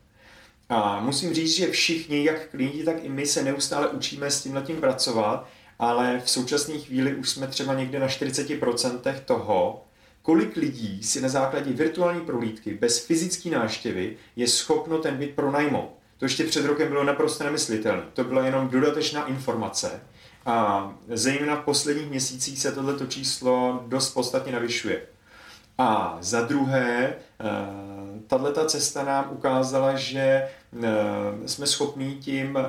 A 0.69 0.99
musím 0.99 1.33
říct, 1.33 1.55
že 1.55 1.71
všichni, 1.71 2.23
jak 2.23 2.49
klienti, 2.49 2.83
tak 2.83 3.03
i 3.03 3.09
my 3.09 3.25
se 3.25 3.43
neustále 3.43 3.87
učíme 3.87 4.31
s 4.31 4.43
tím 4.43 4.61
tím 4.65 4.77
pracovat, 4.77 5.47
ale 5.79 6.21
v 6.23 6.29
současné 6.29 6.77
chvíli 6.77 7.15
už 7.15 7.29
jsme 7.29 7.47
třeba 7.47 7.73
někde 7.73 7.99
na 7.99 8.07
40% 8.07 9.19
toho, 9.25 9.83
kolik 10.23 10.55
lidí 10.55 11.03
si 11.03 11.21
na 11.21 11.29
základě 11.29 11.73
virtuální 11.73 12.21
prohlídky 12.21 12.73
bez 12.73 13.05
fyzické 13.05 13.49
návštěvy 13.49 14.17
je 14.35 14.47
schopno 14.47 14.97
ten 14.97 15.17
byt 15.17 15.35
pronajmout. 15.35 15.89
To 16.17 16.25
ještě 16.25 16.43
před 16.43 16.65
rokem 16.65 16.87
bylo 16.87 17.03
naprosto 17.03 17.43
nemyslitelné. 17.43 18.03
To 18.13 18.23
byla 18.23 18.45
jenom 18.45 18.69
dodatečná 18.69 19.25
informace. 19.25 20.01
A 20.45 20.89
zejména 21.07 21.55
v 21.55 21.65
posledních 21.65 22.09
měsících 22.09 22.59
se 22.59 22.71
tohleto 22.71 23.05
číslo 23.05 23.83
dost 23.87 24.13
podstatně 24.13 24.51
navyšuje. 24.51 25.01
A 25.77 26.17
za 26.21 26.41
druhé, 26.41 27.15
tato 28.27 28.65
cesta 28.65 29.03
nám 29.03 29.29
ukázala, 29.31 29.95
že 29.95 30.19
eh, 30.19 30.89
jsme 31.45 31.67
schopní 31.67 32.15
tím 32.15 32.57
eh, 32.57 32.63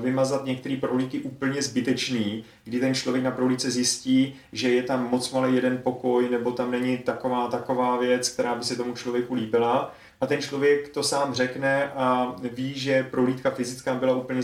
vymazat 0.00 0.44
některé 0.44 0.76
prohlídky 0.76 1.20
úplně 1.20 1.62
zbytečný, 1.62 2.44
kdy 2.64 2.80
ten 2.80 2.94
člověk 2.94 3.24
na 3.24 3.30
prohlídce 3.30 3.70
zjistí, 3.70 4.34
že 4.52 4.70
je 4.70 4.82
tam 4.82 5.10
moc 5.10 5.32
malý 5.32 5.54
jeden 5.54 5.78
pokoj, 5.78 6.30
nebo 6.30 6.52
tam 6.52 6.70
není 6.70 6.98
taková 6.98 7.48
taková 7.48 7.96
věc, 7.96 8.28
která 8.28 8.54
by 8.54 8.64
se 8.64 8.76
tomu 8.76 8.94
člověku 8.94 9.34
líbila. 9.34 9.94
A 10.20 10.26
ten 10.26 10.42
člověk 10.42 10.88
to 10.88 11.02
sám 11.02 11.34
řekne 11.34 11.92
a 11.92 12.36
ví, 12.52 12.78
že 12.78 13.02
prohlídka 13.02 13.50
fyzická 13.50 13.94
byla 13.94 14.16
úplně 14.16 14.42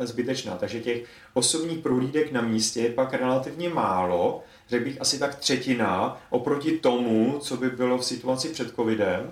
zbytečná. 0.00 0.56
Takže 0.56 0.80
těch 0.80 1.04
osobních 1.34 1.78
prohlídek 1.78 2.32
na 2.32 2.40
místě 2.40 2.80
je 2.80 2.90
pak 2.90 3.14
relativně 3.14 3.68
málo, 3.68 4.42
řekl 4.68 4.84
bych 4.84 5.00
asi 5.00 5.18
tak 5.18 5.34
třetina 5.34 6.20
oproti 6.30 6.78
tomu, 6.78 7.38
co 7.40 7.56
by 7.56 7.70
bylo 7.70 7.98
v 7.98 8.04
situaci 8.04 8.48
před 8.48 8.74
covidem. 8.74 9.30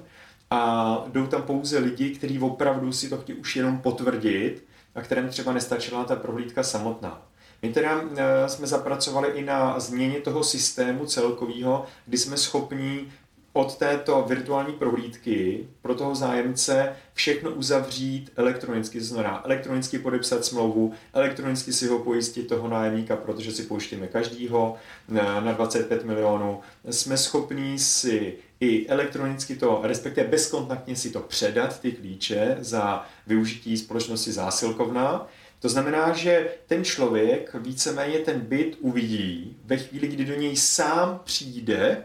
A 0.55 1.05
jdou 1.09 1.27
tam 1.27 1.43
pouze 1.43 1.79
lidi, 1.79 2.11
kteří 2.11 2.39
opravdu 2.39 2.93
si 2.93 3.09
to 3.09 3.19
chtějí 3.19 3.39
už 3.39 3.57
jenom 3.57 3.79
potvrdit 3.79 4.65
a 4.95 5.03
kterým 5.03 5.29
třeba 5.29 5.53
nestačila 5.53 6.05
ta 6.05 6.17
prohlídka 6.17 6.63
samotná. 6.63 7.23
My 7.63 7.73
teda 7.73 8.01
eh, 8.17 8.49
jsme 8.49 8.67
zapracovali 8.67 9.29
i 9.29 9.45
na 9.45 9.81
změně 9.81 10.21
toho 10.21 10.45
systému 10.45 11.07
celkového, 11.07 11.85
kdy 12.07 12.19
jsme 12.19 12.37
schopni 12.37 13.13
od 13.57 13.79
této 13.79 14.25
virtuální 14.29 14.73
prohlídky 14.73 15.69
pro 15.83 15.95
toho 15.95 16.15
zájemce 16.15 16.97
všechno 17.15 17.51
uzavřít 17.51 18.31
elektronicky, 18.37 18.99
to 18.99 19.05
znamená 19.05 19.43
elektronicky 19.45 19.99
podepsat 19.99 20.45
smlouvu, 20.45 20.93
elektronicky 21.13 21.73
si 21.73 21.87
ho 21.87 21.99
pojistit 21.99 22.49
toho 22.49 22.69
nájemníka, 22.69 23.17
protože 23.17 23.53
si 23.53 23.63
pouštíme 23.63 24.07
každýho 24.07 24.77
na 25.09 25.53
25 25.53 26.05
milionů. 26.05 26.61
Jsme 26.91 27.17
schopní 27.17 27.79
si 27.79 28.35
i 28.61 28.87
elektronicky 28.89 29.57
to, 29.57 29.81
respektive 29.83 30.29
bezkontaktně 30.29 30.97
si 30.97 31.11
to 31.11 31.21
předat, 31.21 31.81
ty 31.81 31.93
klíče, 31.93 32.57
za 32.61 33.07
využití 33.27 33.77
společnosti 33.77 34.33
zásilkovna. 34.33 35.27
To 35.61 35.69
znamená, 35.69 36.13
že 36.13 36.49
ten 36.67 36.85
člověk 36.85 37.55
víceméně 37.55 38.19
ten 38.19 38.41
byt 38.41 38.77
uvidí 38.81 39.57
ve 39.65 39.77
chvíli, 39.77 40.09
kdy 40.09 40.25
do 40.25 40.35
něj 40.35 40.57
sám 40.57 41.21
přijde 41.25 42.05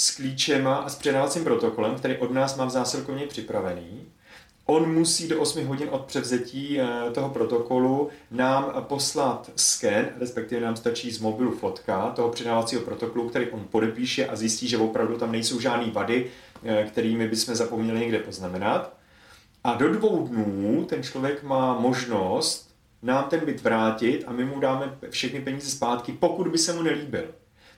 s 0.00 0.16
klíčema 0.16 0.76
a 0.76 0.88
s 0.88 0.94
předávacím 0.94 1.44
protokolem, 1.44 1.94
který 1.94 2.16
od 2.16 2.30
nás 2.30 2.56
má 2.56 2.64
v 2.64 2.70
zásilkovně 2.70 3.26
připravený. 3.26 4.06
On 4.66 4.94
musí 4.94 5.28
do 5.28 5.40
8 5.40 5.66
hodin 5.66 5.88
od 5.90 6.04
převzetí 6.04 6.80
eh, 6.80 7.10
toho 7.10 7.30
protokolu 7.30 8.08
nám 8.30 8.72
poslat 8.80 9.50
sken, 9.56 10.08
respektive 10.20 10.60
nám 10.60 10.76
stačí 10.76 11.10
z 11.10 11.20
mobilu 11.20 11.52
fotka 11.52 12.10
toho 12.10 12.28
předávacího 12.28 12.82
protokolu, 12.82 13.28
který 13.28 13.46
on 13.50 13.64
podepíše 13.70 14.26
a 14.26 14.36
zjistí, 14.36 14.68
že 14.68 14.78
opravdu 14.78 15.18
tam 15.18 15.32
nejsou 15.32 15.60
žádné 15.60 15.90
vady, 15.90 16.30
eh, 16.64 16.84
kterými 16.84 17.28
bychom 17.28 17.54
zapomněli 17.54 18.00
někde 18.00 18.18
poznamenat. 18.18 18.96
A 19.64 19.74
do 19.74 19.92
dvou 19.92 20.26
dnů 20.26 20.84
ten 20.84 21.02
člověk 21.02 21.42
má 21.42 21.78
možnost 21.80 22.74
nám 23.02 23.24
ten 23.24 23.40
byt 23.44 23.62
vrátit 23.62 24.24
a 24.26 24.32
my 24.32 24.44
mu 24.44 24.60
dáme 24.60 24.98
všechny 25.10 25.40
peníze 25.40 25.70
zpátky, 25.70 26.12
pokud 26.12 26.48
by 26.48 26.58
se 26.58 26.72
mu 26.72 26.82
nelíbil. 26.82 27.24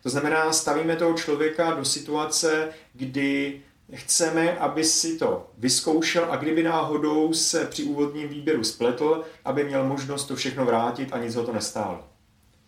To 0.02 0.08
znamená, 0.08 0.52
stavíme 0.52 0.96
toho 0.96 1.14
člověka 1.14 1.70
do 1.70 1.84
situace, 1.84 2.68
kdy 2.94 3.60
chceme, 3.94 4.58
aby 4.58 4.84
si 4.84 5.18
to 5.18 5.50
vyzkoušel 5.58 6.26
a 6.30 6.36
kdyby 6.36 6.62
náhodou 6.62 7.32
se 7.32 7.66
při 7.66 7.84
úvodním 7.84 8.28
výběru 8.28 8.64
spletl, 8.64 9.24
aby 9.44 9.64
měl 9.64 9.84
možnost 9.84 10.24
to 10.24 10.36
všechno 10.36 10.64
vrátit 10.64 11.08
a 11.12 11.18
nic 11.18 11.34
ho 11.34 11.44
to 11.44 11.52
nestálo. 11.52 12.04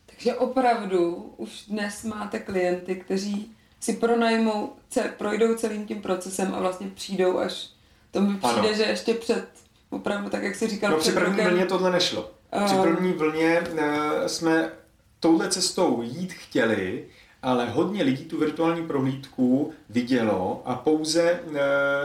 Takže 0.06 0.34
opravdu 0.34 1.34
už 1.36 1.64
dnes 1.68 2.04
máte 2.04 2.38
klienty, 2.38 2.96
kteří 2.96 3.54
si 3.80 3.92
pronajmou, 3.92 4.72
projdou 5.18 5.54
celým 5.54 5.86
tím 5.86 6.02
procesem 6.02 6.54
a 6.54 6.60
vlastně 6.60 6.90
přijdou 6.94 7.38
až, 7.38 7.70
to 8.10 8.20
mi 8.20 8.38
přijde, 8.38 8.68
ano. 8.68 8.74
že 8.74 8.82
ještě 8.82 9.14
před, 9.14 9.48
opravdu 9.90 10.30
tak, 10.30 10.42
jak 10.42 10.54
jsi 10.54 10.68
říkal, 10.68 10.90
no, 10.90 10.96
při 10.96 11.12
první 11.12 11.36
rokem, 11.36 11.50
vlně 11.50 11.66
tohle 11.66 11.90
nešlo. 11.90 12.30
Při 12.64 12.74
ehm. 12.74 12.82
první 12.82 13.12
vlně 13.12 13.62
uh, 13.72 13.78
jsme 14.26 14.72
touhle 15.20 15.48
cestou 15.48 16.02
jít 16.02 16.32
chtěli, 16.32 17.04
ale 17.42 17.70
hodně 17.70 18.02
lidí 18.02 18.24
tu 18.24 18.38
virtuální 18.38 18.86
prohlídku 18.86 19.72
vidělo 19.88 20.62
a 20.64 20.74
pouze 20.74 21.22
e, 21.22 21.40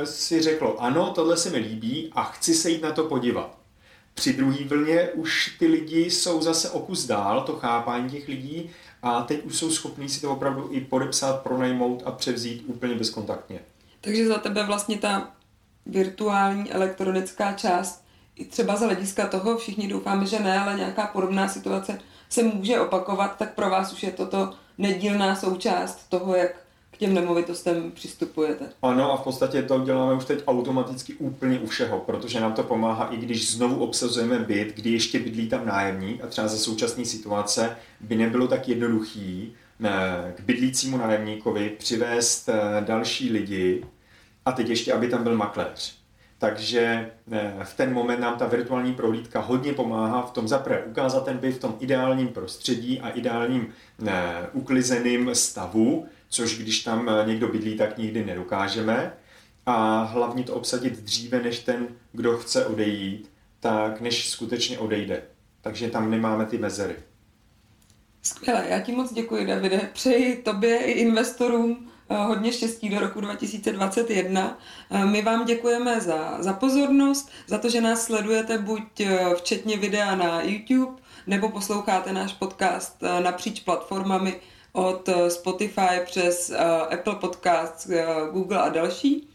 si 0.06 0.42
řeklo, 0.42 0.82
ano, 0.82 1.12
tohle 1.16 1.38
se 1.38 1.50
mi 1.50 1.58
líbí 1.58 2.12
a 2.16 2.24
chci 2.24 2.54
se 2.54 2.70
jít 2.70 2.82
na 2.82 2.92
to 2.92 3.04
podívat. 3.04 3.58
Při 4.14 4.34
druhé 4.34 4.64
vlně 4.66 5.10
už 5.14 5.56
ty 5.60 5.68
lidi 5.68 6.00
jsou 6.00 6.42
zase 6.42 6.70
o 6.70 6.80
kus 6.80 7.06
dál, 7.06 7.42
to 7.42 7.56
chápání 7.56 8.10
těch 8.10 8.28
lidí, 8.28 8.70
a 9.02 9.22
teď 9.22 9.46
už 9.46 9.58
jsou 9.58 9.72
schopní 9.72 10.10
si 10.10 10.22
to 10.22 10.32
opravdu 10.32 10.70
i 10.72 10.82
podepsat, 10.82 11.42
pronajmout 11.42 12.04
a 12.06 12.12
převzít 12.12 12.64
úplně 12.68 12.96
bezkontaktně. 12.96 13.60
Takže 14.02 14.28
za 14.28 14.38
tebe 14.38 14.66
vlastně 14.66 14.98
ta 14.98 15.32
virtuální 15.86 16.72
elektronická 16.72 17.54
část, 17.54 18.04
i 18.36 18.46
třeba 18.46 18.76
z 18.76 18.82
hlediska 18.82 19.28
toho, 19.28 19.58
všichni 19.58 19.88
doufáme, 19.88 20.26
že 20.26 20.40
ne, 20.40 20.60
ale 20.60 20.78
nějaká 20.78 21.08
podobná 21.08 21.48
situace 21.48 22.00
se 22.30 22.44
může 22.44 22.80
opakovat, 22.80 23.38
tak 23.38 23.56
pro 23.56 23.70
vás 23.70 23.94
už 23.94 24.04
je 24.04 24.12
toto 24.12 24.54
nedílná 24.78 25.36
součást 25.36 26.10
toho, 26.10 26.36
jak 26.36 26.56
k 26.92 26.98
těm 26.98 27.14
nemovitostem 27.14 27.92
přistupujete. 27.92 28.66
Ano 28.82 29.12
a 29.12 29.18
v 29.18 29.22
podstatě 29.22 29.64
to 29.64 29.80
děláme 29.80 30.14
už 30.14 30.26
teď 30.26 30.44
automaticky 30.48 31.14
úplně 31.14 31.60
u 31.60 31.68
všeho, 31.68 32.00
protože 32.00 32.40
nám 32.40 32.54
to 32.54 32.64
pomáhá, 32.64 33.08
i 33.08 33.18
když 33.18 33.52
znovu 33.52 33.80
obsazujeme 33.80 34.40
byt, 34.40 34.76
kdy 34.76 34.90
ještě 34.90 35.20
bydlí 35.20 35.50
tam 35.50 35.66
nájemník 35.66 36.24
a 36.24 36.28
třeba 36.28 36.48
za 36.48 36.58
současné 36.58 37.06
situace 37.06 37.78
by 38.00 38.16
nebylo 38.16 38.48
tak 38.48 38.68
jednoduchý 38.68 39.54
eh, 39.84 40.34
k 40.38 40.40
bydlícímu 40.40 40.98
nájemníkovi 40.98 41.70
přivést 41.70 42.50
eh, 42.50 42.82
další 42.82 43.32
lidi 43.32 43.84
a 44.46 44.52
teď 44.52 44.70
ještě, 44.70 44.94
aby 44.94 45.08
tam 45.08 45.24
byl 45.24 45.36
makléř. 45.36 45.97
Takže 46.40 47.12
eh, 47.32 47.54
v 47.64 47.78
ten 47.78 47.94
moment 47.94 48.20
nám 48.20 48.38
ta 48.38 48.48
virtuální 48.48 48.94
prohlídka 48.94 49.40
hodně 49.40 49.74
pomáhá 49.74 50.22
v 50.22 50.32
tom 50.32 50.48
zaprvé 50.48 50.84
ukázat 50.84 51.26
ten 51.26 51.38
byt 51.38 51.52
v 51.52 51.60
tom 51.60 51.76
ideálním 51.80 52.28
prostředí 52.28 53.00
a 53.00 53.10
ideálním 53.10 53.74
eh, 54.08 54.48
uklizeným 54.54 55.36
stavu, 55.36 56.06
což 56.30 56.58
když 56.58 56.84
tam 56.84 57.10
eh, 57.10 57.28
někdo 57.28 57.48
bydlí, 57.48 57.78
tak 57.78 57.98
nikdy 57.98 58.26
nedokážeme. 58.26 59.14
a 59.66 60.04
hlavně 60.04 60.44
to 60.44 60.54
obsadit 60.54 61.00
dříve, 61.00 61.44
než 61.44 61.60
ten, 61.60 61.88
kdo 62.12 62.38
chce 62.38 62.66
odejít, 62.66 63.32
tak 63.60 64.02
než 64.02 64.30
skutečně 64.30 64.80
odejde. 64.80 65.22
Takže 65.62 65.90
tam 65.90 66.12
nemáme 66.12 66.46
ty 66.46 66.58
mezery. 66.58 66.96
Skvěle, 68.22 68.66
já 68.70 68.80
ti 68.80 68.92
moc 68.92 69.14
děkuji, 69.14 69.46
Davide. 69.46 69.90
Přeji 69.94 70.36
tobě 70.36 70.78
i 70.78 70.92
investorům 70.92 71.87
hodně 72.10 72.52
štěstí 72.52 72.90
do 72.90 73.00
roku 73.00 73.22
2021. 73.22 74.58
Eh, 74.92 75.06
my 75.06 75.22
vám 75.22 75.46
děkujeme 75.46 76.02
za, 76.02 76.38
za 76.40 76.54
pozornost, 76.54 77.30
za 77.48 77.58
to, 77.58 77.70
že 77.70 77.82
nás 77.82 78.04
sledujete 78.04 78.58
buď 78.58 79.00
eh, 79.00 79.36
včetně 79.36 79.78
videa 79.78 80.16
na 80.16 80.42
YouTube, 80.42 81.02
nebo 81.28 81.50
posloucháte 81.50 82.14
náš 82.14 82.34
podcast 82.34 83.04
napříč 83.24 83.60
platformami 83.60 84.36
od 84.74 85.10
Spotify 85.28 86.02
přes 86.06 86.52
Apple 86.94 87.16
Podcasts, 87.16 87.90
Google 88.32 88.58
a 88.58 88.70
další. 88.70 89.30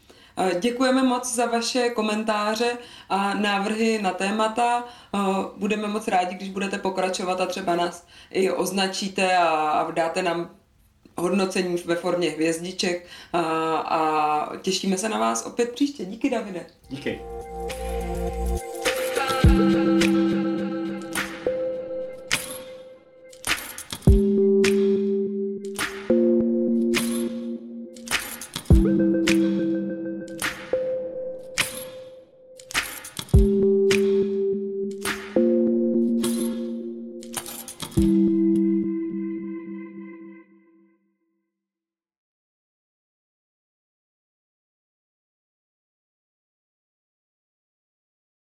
Děkujeme 0.59 1.03
moc 1.03 1.35
za 1.35 1.45
vaše 1.45 1.89
komentáře 1.89 2.77
a 3.09 3.33
návrhy 3.33 4.01
na 4.01 4.11
témata. 4.11 4.83
Budeme 5.57 5.87
moc 5.87 6.07
rádi, 6.07 6.35
když 6.35 6.49
budete 6.49 6.77
pokračovat 6.77 7.41
a 7.41 7.45
třeba 7.45 7.75
nás 7.75 8.05
i 8.31 8.51
označíte 8.51 9.37
a 9.37 9.91
dáte 9.91 10.21
nám 10.21 10.49
hodnocení 11.17 11.77
ve 11.85 11.95
formě 11.95 12.29
hvězdiček 12.29 13.05
a, 13.33 13.41
a 13.77 14.57
těšíme 14.57 14.97
se 14.97 15.09
na 15.09 15.17
vás 15.19 15.45
opět 15.45 15.71
příště. 15.71 16.05
Díky, 16.05 16.29
Davide. 16.29 16.65
Díky. 16.89 17.19